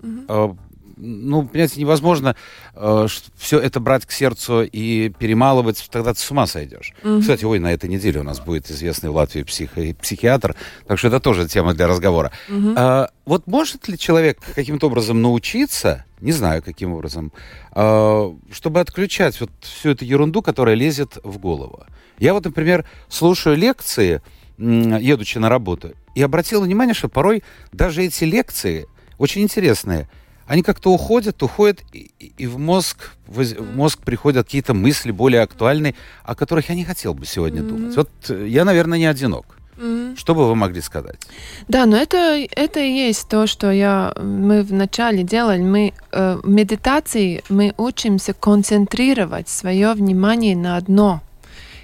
Угу. 0.04 0.58
Ну, 0.98 1.48
понимаете, 1.48 1.80
невозможно 1.80 2.36
э, 2.74 3.08
все 3.38 3.60
это 3.60 3.80
брать 3.80 4.06
к 4.06 4.12
сердцу 4.12 4.64
и 4.64 5.10
перемалывать, 5.10 5.88
тогда 5.92 6.14
ты 6.14 6.20
с 6.20 6.32
ума 6.32 6.48
сойдешь. 6.48 6.94
Угу. 7.04 7.22
Кстати, 7.22 7.46
ой, 7.46 7.60
на 7.60 7.72
этой 7.72 7.90
неделе 7.90 8.20
у 8.20 8.24
нас 8.24 8.40
будет 8.40 8.70
известный 8.72 9.12
в 9.12 9.16
Латвии 9.16 9.44
психо- 9.44 9.96
психиатр, 10.02 10.56
так 10.88 10.98
что 10.98 11.10
это 11.10 11.20
тоже 11.20 11.48
тема 11.48 11.74
для 11.76 11.88
разговора. 11.88 12.32
Угу. 12.50 12.74
А, 12.76 13.10
вот 13.26 13.46
может 13.46 13.88
ли 13.88 13.98
человек 13.98 14.40
каким-то 14.56 14.88
образом 14.88 15.22
научиться, 15.22 16.06
не 16.20 16.32
знаю 16.32 16.64
каким 16.64 16.94
образом, 16.94 17.32
а, 17.72 18.36
чтобы 18.52 18.80
отключать 18.80 19.40
вот 19.40 19.52
всю 19.62 19.92
эту 19.92 20.04
ерунду, 20.04 20.42
которая 20.42 20.76
лезет 20.76 21.18
в 21.24 21.38
голову? 21.38 21.86
Я 22.18 22.34
вот, 22.34 22.46
например, 22.46 22.86
слушаю 23.08 23.56
лекции, 23.56 24.22
едучи 24.58 25.38
на 25.38 25.50
работу, 25.50 25.92
и 26.16 26.24
обратил 26.24 26.64
внимание, 26.64 26.96
что 26.96 27.10
порой 27.10 27.44
даже 27.72 28.04
эти 28.04 28.24
лекции 28.24 28.88
очень 29.20 29.44
интересные. 29.44 30.10
Они 30.48 30.64
как-то 30.64 30.92
уходят, 30.92 31.44
уходят, 31.44 31.84
и, 31.94 32.12
и 32.38 32.48
в 32.48 32.58
мозг, 32.58 33.12
в 33.28 33.76
мозг 33.76 34.00
приходят 34.00 34.46
какие-то 34.46 34.74
мысли 34.74 35.12
более 35.12 35.42
актуальные, 35.42 35.96
о 36.24 36.36
которых 36.36 36.70
я 36.70 36.76
не 36.76 36.86
хотел 36.86 37.14
бы 37.14 37.26
сегодня 37.26 37.62
mm-hmm. 37.62 37.68
думать. 37.68 37.96
Вот 37.98 38.10
э, 38.30 38.48
я, 38.48 38.64
наверное, 38.64 38.98
не 38.98 39.06
одинок. 39.06 39.46
Mm-hmm. 39.78 40.18
Что 40.18 40.34
бы 40.34 40.48
вы 40.48 40.56
могли 40.56 40.82
сказать? 40.82 41.20
Да, 41.68 41.86
но 41.86 41.98
это, 41.98 42.48
это 42.56 42.80
и 42.80 42.92
есть 42.92 43.28
то, 43.30 43.46
что 43.46 43.72
я, 43.72 44.14
мы 44.20 44.64
вначале 44.64 45.24
делали. 45.24 45.62
Мы 45.62 45.94
э, 46.12 46.40
в 46.42 46.48
медитации 46.48 47.44
мы 47.50 47.74
учимся 47.78 48.34
концентрировать 48.34 49.50
свое 49.50 49.94
внимание 49.94 50.56
на 50.56 50.78
одно. 50.78 51.22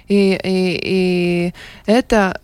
И, 0.08 0.38
и, 0.42 0.80
и 0.82 1.54
это 1.86 2.40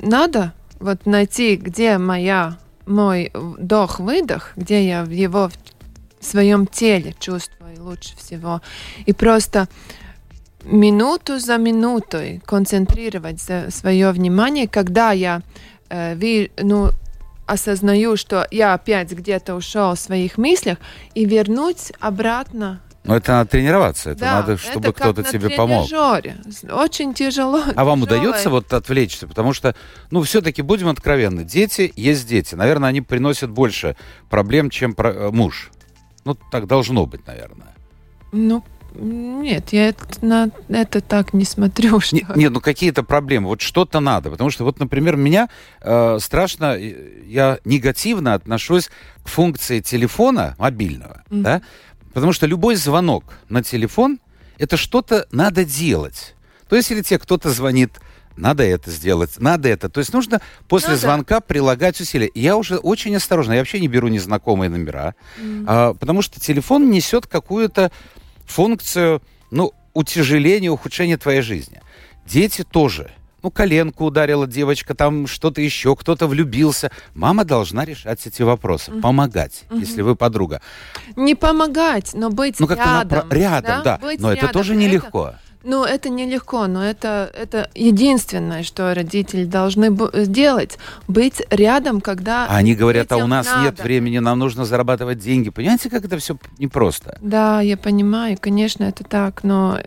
надо 0.00 0.52
вот 0.80 1.06
найти, 1.06 1.56
где 1.56 1.98
моя, 1.98 2.58
мой 2.86 3.30
вдох-выдох, 3.34 4.52
где 4.56 4.86
я 4.86 5.02
его 5.02 5.50
в 6.20 6.24
своем 6.24 6.66
теле 6.66 7.14
чувствую 7.18 7.82
лучше 7.82 8.16
всего. 8.16 8.60
И 9.06 9.12
просто 9.12 9.68
минуту 10.64 11.38
за 11.38 11.56
минутой 11.56 12.40
концентрировать 12.44 13.40
свое 13.70 14.10
внимание, 14.10 14.68
когда 14.68 15.12
я 15.12 15.42
э, 15.88 16.48
ну, 16.62 16.90
осознаю, 17.46 18.16
что 18.16 18.46
я 18.50 18.74
опять 18.74 19.10
где-то 19.12 19.54
ушел 19.54 19.94
в 19.94 19.98
своих 19.98 20.38
мыслях, 20.38 20.78
и 21.14 21.24
вернуть 21.24 21.92
обратно 21.98 22.80
но 23.04 23.16
это 23.16 23.32
надо 23.32 23.50
тренироваться, 23.50 24.10
это 24.10 24.20
да, 24.20 24.34
надо, 24.40 24.56
чтобы 24.56 24.92
кто-то 24.92 25.22
тебе 25.22 25.50
помог. 25.50 25.88
Очень 26.70 27.14
тяжело. 27.14 27.62
А 27.74 27.84
вам 27.84 28.02
удается 28.02 28.50
вот 28.50 28.72
отвлечься? 28.72 29.26
Потому 29.26 29.52
что, 29.52 29.74
ну, 30.10 30.22
все-таки 30.22 30.62
будем 30.62 30.88
откровенны, 30.88 31.44
дети 31.44 31.92
есть 31.96 32.28
дети. 32.28 32.54
Наверное, 32.54 32.90
они 32.90 33.00
приносят 33.00 33.50
больше 33.50 33.96
проблем, 34.28 34.70
чем 34.70 34.94
про... 34.94 35.12
Э, 35.12 35.30
муж. 35.30 35.70
Ну, 36.24 36.36
так 36.50 36.66
должно 36.66 37.06
быть, 37.06 37.26
наверное. 37.26 37.74
Ну, 38.32 38.62
нет, 38.94 39.72
я 39.72 39.88
это, 39.88 40.04
на 40.20 40.50
это 40.68 41.00
так 41.00 41.32
не 41.32 41.44
смотрю. 41.44 42.00
Что... 42.00 42.16
Нет, 42.16 42.36
нет, 42.36 42.52
ну 42.52 42.60
какие-то 42.60 43.02
проблемы, 43.02 43.48
вот 43.48 43.60
что-то 43.60 44.00
надо. 44.00 44.30
Потому 44.30 44.50
что, 44.50 44.64
вот, 44.64 44.78
например, 44.78 45.16
меня 45.16 45.48
э, 45.80 46.18
страшно, 46.20 46.76
я 46.76 47.58
негативно 47.64 48.34
отношусь 48.34 48.90
к 49.22 49.28
функции 49.28 49.80
телефона 49.80 50.54
мобильного, 50.58 51.22
mm-hmm. 51.30 51.42
да, 51.42 51.62
Потому 52.12 52.32
что 52.32 52.46
любой 52.46 52.76
звонок 52.76 53.24
на 53.48 53.62
телефон– 53.62 54.18
это 54.58 54.76
что-то 54.76 55.26
надо 55.30 55.64
делать. 55.64 56.34
То 56.68 56.76
есть, 56.76 56.90
если 56.90 57.02
тебе 57.02 57.18
кто-то 57.18 57.50
звонит, 57.50 57.92
надо 58.36 58.62
это 58.62 58.90
сделать, 58.90 59.38
надо 59.38 59.68
это. 59.68 59.88
То 59.88 60.00
есть 60.00 60.12
нужно 60.12 60.40
после 60.68 60.90
надо. 60.90 61.00
звонка 61.00 61.40
прилагать 61.40 62.00
усилия. 62.00 62.30
Я 62.34 62.56
уже 62.56 62.76
очень 62.76 63.14
осторожно, 63.16 63.52
я 63.52 63.58
вообще 63.58 63.80
не 63.80 63.88
беру 63.88 64.08
незнакомые 64.08 64.70
номера, 64.70 65.14
mm. 65.38 65.64
а, 65.66 65.94
потому 65.94 66.22
что 66.22 66.40
телефон 66.40 66.90
несет 66.90 67.26
какую-то 67.26 67.90
функцию, 68.46 69.22
ну, 69.50 69.72
утяжеления, 69.94 70.70
ухудшения 70.70 71.16
твоей 71.16 71.42
жизни. 71.42 71.80
Дети 72.26 72.62
тоже 72.62 73.10
ну, 73.42 73.50
коленку 73.50 74.04
ударила 74.04 74.46
девочка, 74.46 74.94
там 74.94 75.26
что-то 75.26 75.60
еще, 75.60 75.96
кто-то 75.96 76.26
влюбился. 76.26 76.90
Мама 77.14 77.44
должна 77.44 77.84
решать 77.84 78.26
эти 78.26 78.42
вопросы, 78.42 78.92
угу. 78.92 79.00
помогать, 79.00 79.64
угу. 79.70 79.78
если 79.78 80.02
вы 80.02 80.16
подруга. 80.16 80.60
Не 81.16 81.34
помогать, 81.34 82.12
но 82.14 82.30
быть 82.30 82.58
ну, 82.60 82.68
рядом. 82.68 83.18
Напра- 83.18 83.34
рядом, 83.34 83.82
да. 83.82 83.82
да. 83.82 83.98
Быть 83.98 84.20
но 84.20 84.32
рядом. 84.32 84.44
это 84.44 84.52
тоже 84.52 84.76
нелегко. 84.76 85.28
Это... 85.28 85.38
Ну, 85.62 85.84
это 85.84 86.08
нелегко, 86.08 86.66
но 86.66 86.82
это, 86.82 87.30
это 87.34 87.70
единственное, 87.74 88.62
что 88.62 88.94
родители 88.94 89.44
должны 89.44 89.94
сделать. 90.24 90.78
Быть 91.06 91.42
рядом, 91.50 92.00
когда... 92.00 92.46
А 92.46 92.56
они 92.56 92.74
говорят, 92.74 93.12
а 93.12 93.18
у 93.18 93.26
нас 93.26 93.46
надо. 93.46 93.64
нет 93.64 93.80
времени, 93.80 94.18
нам 94.20 94.38
нужно 94.38 94.64
зарабатывать 94.64 95.18
деньги. 95.18 95.50
Понимаете, 95.50 95.90
как 95.90 96.06
это 96.06 96.16
все 96.16 96.38
непросто? 96.58 97.18
Да, 97.20 97.60
я 97.60 97.76
понимаю, 97.76 98.38
конечно, 98.40 98.84
это 98.84 99.04
так, 99.04 99.44
но... 99.44 99.78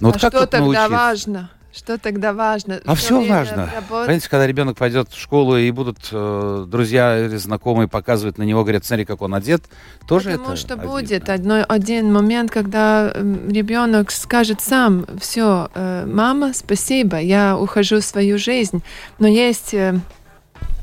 Ну, 0.00 0.08
а 0.08 0.12
вот 0.12 0.18
что 0.18 0.30
тогда 0.30 0.60
научиться? 0.60 0.88
важно? 0.88 1.50
Что 1.72 1.98
тогда 1.98 2.32
важно? 2.32 2.80
А 2.84 2.94
все, 2.96 3.24
важно. 3.24 3.70
Работ... 3.72 4.06
Понимаете, 4.06 4.28
когда 4.28 4.46
ребенок 4.46 4.76
пойдет 4.76 5.10
в 5.10 5.18
школу 5.18 5.56
и 5.56 5.70
будут 5.70 5.98
э, 6.10 6.64
друзья 6.66 7.26
или 7.26 7.36
знакомые 7.36 7.86
показывать 7.86 8.38
на 8.38 8.42
него, 8.42 8.62
говорят, 8.62 8.84
смотри, 8.84 9.04
как 9.04 9.22
он 9.22 9.34
одет, 9.34 9.62
тоже 10.06 10.30
Потому 10.30 10.48
это 10.48 10.56
что 10.56 10.74
обидно. 10.74 10.90
будет 10.90 11.28
одно, 11.28 11.64
один 11.68 12.12
момент, 12.12 12.50
когда 12.50 13.12
ребенок 13.12 14.10
скажет 14.10 14.60
сам, 14.60 15.06
все, 15.20 15.70
э, 15.74 16.06
мама, 16.06 16.52
спасибо, 16.54 17.18
я 17.18 17.56
ухожу 17.56 18.00
в 18.00 18.04
свою 18.04 18.36
жизнь. 18.36 18.82
Но 19.20 19.28
есть 19.28 19.72
э, 19.72 20.00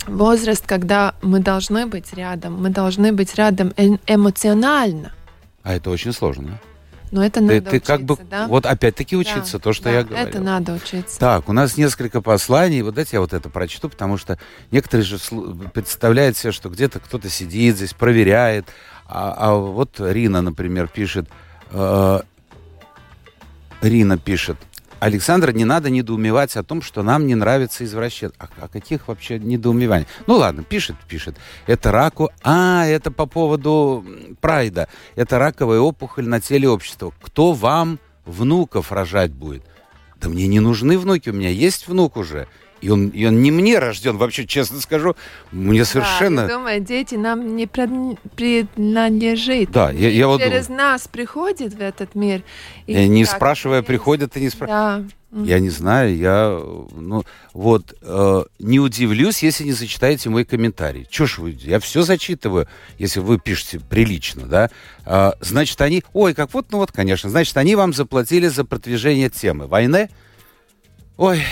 возраст, 0.08 0.66
когда 0.66 1.16
мы 1.22 1.40
должны 1.40 1.86
быть 1.86 2.14
рядом, 2.14 2.62
мы 2.62 2.70
должны 2.70 3.12
быть 3.12 3.36
рядом 3.36 3.74
эмоционально. 4.08 5.12
А 5.64 5.74
это 5.74 5.90
очень 5.90 6.14
сложно. 6.14 6.60
Но 7.12 7.26
это 7.26 7.40
Ты, 7.40 7.46
надо 7.46 7.62
ты 7.62 7.78
учиться, 7.78 7.94
как 7.94 8.02
бы, 8.04 8.18
да? 8.30 8.48
вот 8.48 8.66
опять-таки 8.66 9.16
учиться, 9.16 9.54
Да, 9.54 9.60
то, 9.60 9.74
что 9.74 9.86
да, 9.86 9.92
я 9.92 10.04
говорил. 10.04 10.28
Это 10.28 10.40
надо 10.40 10.74
учиться. 10.74 11.20
Так, 11.20 11.48
у 11.48 11.54
нас 11.54 11.78
несколько 11.78 12.22
посланий. 12.22 12.82
Вот 12.82 12.96
дайте 12.96 13.12
я 13.14 13.22
вот 13.22 13.34
это 13.34 13.50
прочту, 13.50 13.90
потому 13.90 14.18
что 14.18 14.38
некоторые 14.72 15.06
же 15.06 15.18
представляют 15.74 16.36
себе, 16.38 16.52
что 16.52 16.70
где-то 16.70 17.00
кто-то 17.00 17.30
сидит 17.30 17.78
здесь, 17.78 17.94
проверяет. 17.94 18.68
А, 19.08 19.34
а 19.38 19.54
вот 19.56 20.00
Рина, 20.00 20.42
например, 20.42 20.88
пишет. 20.88 21.30
э, 21.72 22.20
Рина 23.82 24.18
пишет. 24.18 24.58
Александр, 25.00 25.52
не 25.52 25.66
надо 25.66 25.90
недоумевать 25.90 26.56
о 26.56 26.64
том, 26.64 26.82
что 26.82 27.04
нам 27.04 27.28
не 27.28 27.36
нравится 27.36 27.84
извращение. 27.84 28.34
А, 28.40 28.48
о 28.62 28.68
каких 28.68 29.08
вообще 29.08 29.40
недоумеваний? 29.40 30.08
Ну 30.26 30.38
ладно, 30.38 30.64
пишет, 30.64 30.96
пишет. 31.08 31.36
Это 31.68 31.92
раку... 31.92 32.32
А, 32.44 32.86
это 32.86 33.12
по 33.12 33.26
поводу 33.26 34.06
прайда. 34.42 34.88
Это 35.16 35.40
раковая 35.40 35.80
опухоль 35.80 36.28
на 36.28 36.42
теле 36.42 36.68
общества. 36.68 37.14
Кто 37.22 37.54
вам 37.54 38.00
внуков 38.26 38.92
рожать 38.92 39.32
будет? 39.32 39.64
Да 40.20 40.30
мне 40.30 40.48
не 40.48 40.60
нужны 40.60 40.98
внуки, 40.98 41.30
у 41.30 41.34
меня 41.34 41.50
есть 41.50 41.88
внук 41.88 42.18
уже. 42.18 42.48
И 42.82 42.90
он, 42.90 43.10
и 43.10 43.26
он 43.26 43.42
не 43.42 43.52
мне 43.52 43.80
рожден, 43.80 44.18
вообще, 44.18 44.46
честно 44.46 44.80
скажу, 44.80 45.16
мне 45.52 45.86
совершенно... 45.86 46.48
Да, 46.48 46.56
думаю, 46.56 46.80
дети 46.80 47.16
нам 47.16 47.56
не 47.56 47.68
принадлежит. 47.68 49.72
Да, 49.72 49.92
я, 49.92 50.10
я 50.10 50.28
вот 50.28 50.42
Через 50.42 50.68
думаю, 50.68 50.84
нас 50.84 51.08
приходит 51.08 51.74
в 51.74 51.82
этот 51.82 52.16
мир. 52.16 52.44
и 52.86 52.94
я 52.94 53.08
не 53.08 53.26
спрашивая, 53.26 53.78
есть. 53.78 53.88
приходят 53.88 54.38
и 54.38 54.42
не 54.42 54.50
спрашивают. 54.50 55.08
Да. 55.08 55.14
Я 55.44 55.60
не 55.60 55.70
знаю, 55.70 56.16
я, 56.16 56.58
ну, 56.96 57.24
вот, 57.54 57.94
э, 58.02 58.44
не 58.60 58.80
удивлюсь, 58.80 59.44
если 59.44 59.66
не 59.66 59.74
зачитаете 59.74 60.30
мой 60.30 60.46
комментарий. 60.46 61.06
Чё 61.10 61.26
ж 61.26 61.40
вы, 61.40 61.58
я 61.60 61.82
все 61.82 62.04
зачитываю, 62.04 62.68
если 62.98 63.20
вы 63.20 63.38
пишете 63.38 63.82
прилично, 63.82 64.46
да. 64.46 64.70
А, 65.06 65.34
значит, 65.42 65.82
они, 65.82 66.04
ой, 66.14 66.34
как 66.34 66.54
вот, 66.54 66.68
ну 66.72 66.78
вот, 66.78 66.94
конечно, 66.94 67.30
значит, 67.30 67.58
они 67.58 67.76
вам 67.76 67.94
заплатили 67.94 68.48
за 68.48 68.64
продвижение 68.64 69.30
темы. 69.30 69.68
Войны? 69.68 70.10
Ой, 71.18 71.44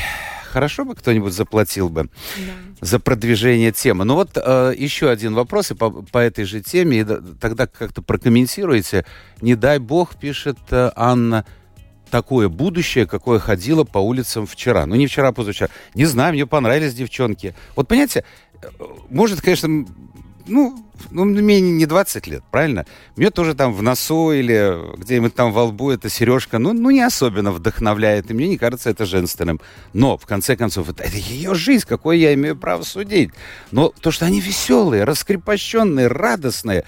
хорошо 0.56 0.86
бы 0.86 0.95
кто-нибудь 0.95 1.34
заплатил 1.34 1.89
бы 1.89 2.03
Да. 2.38 2.53
за 2.80 2.97
продвижение 2.99 3.74
темы. 3.74 4.06
Ну 4.06 4.16
вот 4.16 4.38
э, 4.38 4.74
еще 4.78 5.10
один 5.10 5.34
вопрос 5.34 5.72
и 5.72 5.74
по, 5.76 5.91
по 5.91 6.18
этой 6.20 6.45
же 6.45 6.62
теме, 6.62 6.99
и 6.99 7.03
да- 7.03 7.20
тогда 7.41 7.68
как-то 7.68 8.01
прокомментируйте. 8.01 9.06
Не 9.41 9.56
дай 9.56 9.80
бог, 9.80 10.16
пишет 10.16 10.58
э, 10.72 10.91
Анна, 10.95 11.43
такое 12.10 12.47
будущее, 12.47 13.06
какое 13.06 13.39
ходило 13.39 13.84
по 13.84 13.97
улицам 13.97 14.47
вчера. 14.47 14.86
Ну, 14.86 14.95
не 14.95 15.08
вчера, 15.08 15.28
а 15.28 15.32
позавчера. 15.34 15.70
Не 15.93 16.06
знаю, 16.06 16.32
мне 16.34 16.45
понравились 16.45 16.93
девчонки. 16.93 17.53
Вот, 17.76 17.89
понимаете, 17.89 18.24
э, 18.64 18.68
может, 19.10 19.41
конечно, 19.41 19.86
ну, 20.48 20.86
ну, 21.12 21.26
мне 21.26 21.60
не 21.62 21.86
20 21.86 22.28
лет, 22.28 22.43
правильно? 22.52 22.86
Мне 23.16 23.30
тоже 23.30 23.54
там 23.54 23.74
в 23.74 23.82
носу 23.82 24.32
или 24.32 24.98
где-нибудь 24.98 25.36
там 25.36 25.52
во 25.52 25.66
лбу 25.66 25.91
эта 25.91 26.10
сережка, 26.10 26.60
ну, 26.60 26.74
ну, 26.74 26.89
не 26.91 27.02
особенно 27.02 27.52
вдохновляет, 27.52 28.32
и 28.32 28.34
мне 28.34 28.48
не 28.48 28.58
кажется 28.58 28.89
это 28.89 29.06
женственным. 29.06 29.60
Но, 29.93 30.18
в 30.18 30.26
конце 30.26 30.56
концов, 30.56 30.89
это, 30.89 31.04
это 31.04 31.18
ее 31.18 31.56
жизнь, 31.56 31.86
какой 31.88 32.20
я 32.20 32.34
имею 32.34 32.56
право 32.56 32.84
судить. 32.84 33.32
Но 33.72 33.93
то, 34.02 34.12
что 34.12 34.26
они 34.26 34.39
веселые, 34.39 35.04
раскрепощенные, 35.04 36.08
радостные, 36.08 36.86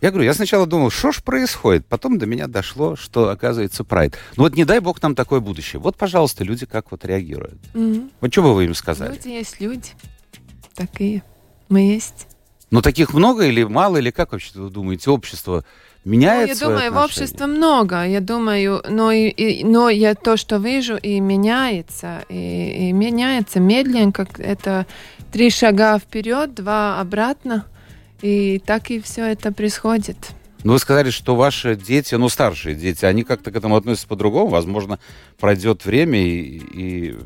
я 0.00 0.10
говорю, 0.10 0.24
я 0.24 0.34
сначала 0.34 0.66
думал, 0.66 0.90
что 0.90 1.12
ж 1.12 1.22
происходит? 1.22 1.86
Потом 1.86 2.18
до 2.18 2.26
меня 2.26 2.48
дошло, 2.48 2.96
что, 2.96 3.28
оказывается, 3.28 3.84
прайд. 3.84 4.18
Ну 4.36 4.42
вот 4.42 4.56
не 4.56 4.64
дай 4.64 4.80
бог 4.80 5.00
нам 5.00 5.14
такое 5.14 5.38
будущее. 5.38 5.78
Вот, 5.78 5.96
пожалуйста, 5.96 6.42
люди 6.42 6.66
как 6.66 6.90
вот 6.90 7.04
реагируют. 7.04 7.60
Мгм. 7.72 8.10
Вот 8.20 8.32
что 8.32 8.42
бы 8.42 8.52
вы 8.52 8.64
им 8.64 8.74
сказали? 8.74 9.12
Люди 9.12 9.28
есть 9.28 9.60
люди. 9.60 9.90
Такие. 10.74 11.22
Мы 11.68 11.92
есть. 11.92 12.26
Но 12.72 12.80
таких 12.80 13.12
много 13.12 13.44
или 13.44 13.62
мало, 13.64 13.98
или 13.98 14.10
как 14.10 14.32
вообще 14.32 14.50
вы 14.54 14.70
думаете, 14.70 15.10
общество 15.10 15.62
меняет 16.06 16.48
Ну, 16.48 16.54
я 16.54 16.74
думаю, 16.74 16.92
в 16.92 16.96
обществе 17.04 17.46
много. 17.46 18.02
Я 18.06 18.20
думаю, 18.20 18.82
но, 18.88 19.12
и, 19.12 19.28
и- 19.28 19.62
но 19.62 19.90
я 19.90 20.14
то, 20.14 20.38
что 20.38 20.56
вижу, 20.56 20.96
и 20.96 21.20
меняется. 21.20 22.24
И, 22.30 22.88
и 22.88 22.92
меняется 22.92 23.60
медленно, 23.60 24.10
как 24.10 24.40
это 24.40 24.86
три 25.30 25.50
шага 25.50 25.98
вперед, 25.98 26.54
два 26.54 26.98
обратно. 26.98 27.66
И 28.22 28.58
так 28.64 28.90
и 28.90 29.00
все 29.02 29.26
это 29.26 29.52
происходит. 29.52 30.16
Ну, 30.64 30.72
вы 30.72 30.78
сказали, 30.78 31.10
что 31.10 31.36
ваши 31.36 31.76
дети, 31.76 32.14
ну, 32.14 32.30
старшие 32.30 32.74
дети, 32.74 33.04
они 33.04 33.22
как-то 33.22 33.50
к 33.50 33.56
этому 33.56 33.76
относятся 33.76 34.08
по-другому. 34.08 34.46
Возможно, 34.48 34.98
пройдет 35.38 35.84
время 35.84 36.18
и... 36.26 36.62
и- 36.72 37.16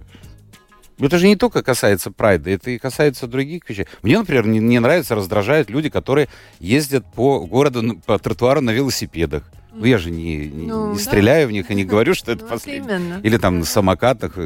Это 0.99 1.19
же 1.19 1.27
не 1.27 1.37
только 1.37 1.63
касается 1.63 2.11
прайда, 2.11 2.51
это 2.51 2.71
и 2.71 2.79
касается 2.79 3.27
других 3.27 3.69
вещей. 3.69 3.87
Мне, 4.03 4.19
например, 4.19 4.47
не, 4.47 4.59
не 4.59 4.79
нравится, 4.79 5.15
раздражают 5.15 5.69
люди, 5.71 5.91
которые 5.91 6.29
ездят 6.59 7.05
по 7.13 7.41
городу, 7.47 8.01
по 8.07 8.19
тротуару 8.19 8.61
на 8.63 8.71
велосипедах. 8.71 9.45
Ну, 9.75 9.85
я 9.85 9.99
же 9.99 10.11
не, 10.11 10.37
не- 10.47 10.67
Ну, 10.69 10.93
не 10.93 10.97
да. 10.97 11.03
стреляю 11.03 11.49
в 11.49 11.53
них 11.53 11.71
и 11.71 11.75
не 11.75 11.85
говорю, 11.85 12.15
что 12.15 12.33
это 12.33 12.45
Ну, 12.45 12.49
последнее. 12.51 13.21
Или 13.23 13.37
там 13.37 13.59
на 13.59 13.65
самокатах. 13.67 14.39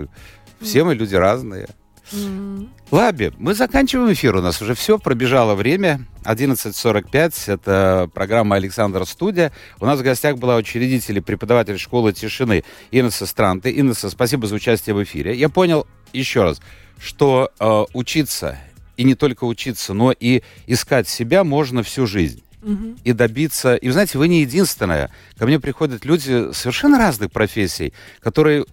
Все 0.61 0.83
мы 0.83 0.95
люди 0.97 1.15
разные. 1.15 1.69
Лаби, 2.91 3.31
мы 3.39 3.55
заканчиваем 3.55 4.13
эфир. 4.13 4.35
У 4.37 4.41
нас 4.43 4.61
уже 4.61 4.75
все, 4.75 4.99
пробежало 4.99 5.55
время. 5.55 6.01
11.45. 6.25 7.53
Это 7.55 8.11
программа 8.13 8.57
«Александр 8.57 9.07
Студия». 9.07 9.53
У 9.79 9.87
нас 9.87 10.01
в 10.01 10.03
гостях 10.03 10.37
была 10.37 10.57
учредитель 10.57 11.19
и 11.19 11.21
преподаватель 11.21 11.79
школы 11.79 12.13
тишины 12.13 12.65
Инесса 12.91 13.27
Странты. 13.27 13.71
Инесса, 13.79 14.11
спасибо 14.11 14.49
за 14.49 14.57
участие 14.57 14.95
в 14.95 15.03
эфире. 15.05 15.37
Я 15.37 15.49
понял, 15.49 15.87
еще 16.13 16.43
раз, 16.45 16.61
что 16.99 17.51
э, 17.59 17.85
учиться, 17.95 18.59
и 18.97 19.05
не 19.05 19.15
только 19.15 19.45
учиться, 19.45 19.95
но 19.95 20.13
и 20.13 20.43
искать 20.67 21.09
себя 21.09 21.43
можно 21.45 21.83
всю 21.83 22.07
жизнь 22.07 22.43
Мгм. 22.63 22.99
и 23.03 23.13
добиться. 23.13 23.75
И, 23.75 23.87
вы 23.87 23.93
знаете, 23.95 24.19
вы 24.19 24.29
не 24.29 24.43
единственная. 24.43 25.11
Ко 25.39 25.47
мне 25.47 25.59
приходят 25.59 26.05
люди 26.05 26.53
совершенно 26.53 26.99
разных 26.99 27.33
профессий, 27.33 27.95
которые 28.21 28.67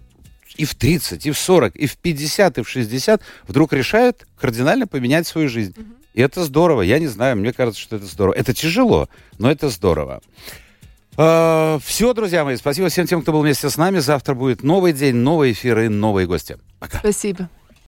и 0.56 0.64
в 0.64 0.74
30, 0.74 1.24
и 1.24 1.30
в 1.30 1.38
40, 1.38 1.76
и 1.76 1.86
в 1.86 1.96
50, 1.96 2.58
и 2.58 2.62
в 2.62 2.68
60 2.68 3.22
вдруг 3.46 3.72
решают 3.72 4.26
кардинально 4.38 4.86
поменять 4.86 5.26
свою 5.26 5.48
жизнь. 5.48 5.74
И 6.14 6.20
это 6.20 6.44
здорово. 6.44 6.82
Я 6.82 6.98
не 6.98 7.06
знаю, 7.06 7.36
мне 7.36 7.52
кажется, 7.52 7.80
что 7.80 7.96
это 7.96 8.06
здорово. 8.06 8.34
Это 8.34 8.52
тяжело, 8.52 9.08
но 9.38 9.50
это 9.50 9.68
здорово. 9.68 10.20
Все, 11.18 12.14
друзья 12.14 12.44
мои, 12.44 12.56
спасибо 12.56 12.88
всем 12.88 13.06
тем, 13.06 13.22
кто 13.22 13.32
был 13.32 13.40
вместе 13.42 13.68
с 13.68 13.76
нами. 13.76 13.98
Завтра 13.98 14.34
будет 14.34 14.62
новый 14.62 14.92
день, 14.92 15.16
новый 15.16 15.52
эфир 15.52 15.78
и 15.80 15.88
новые 15.88 16.26
гости. 16.26 16.58
Пока. 16.78 16.98
Спасибо. 16.98 17.48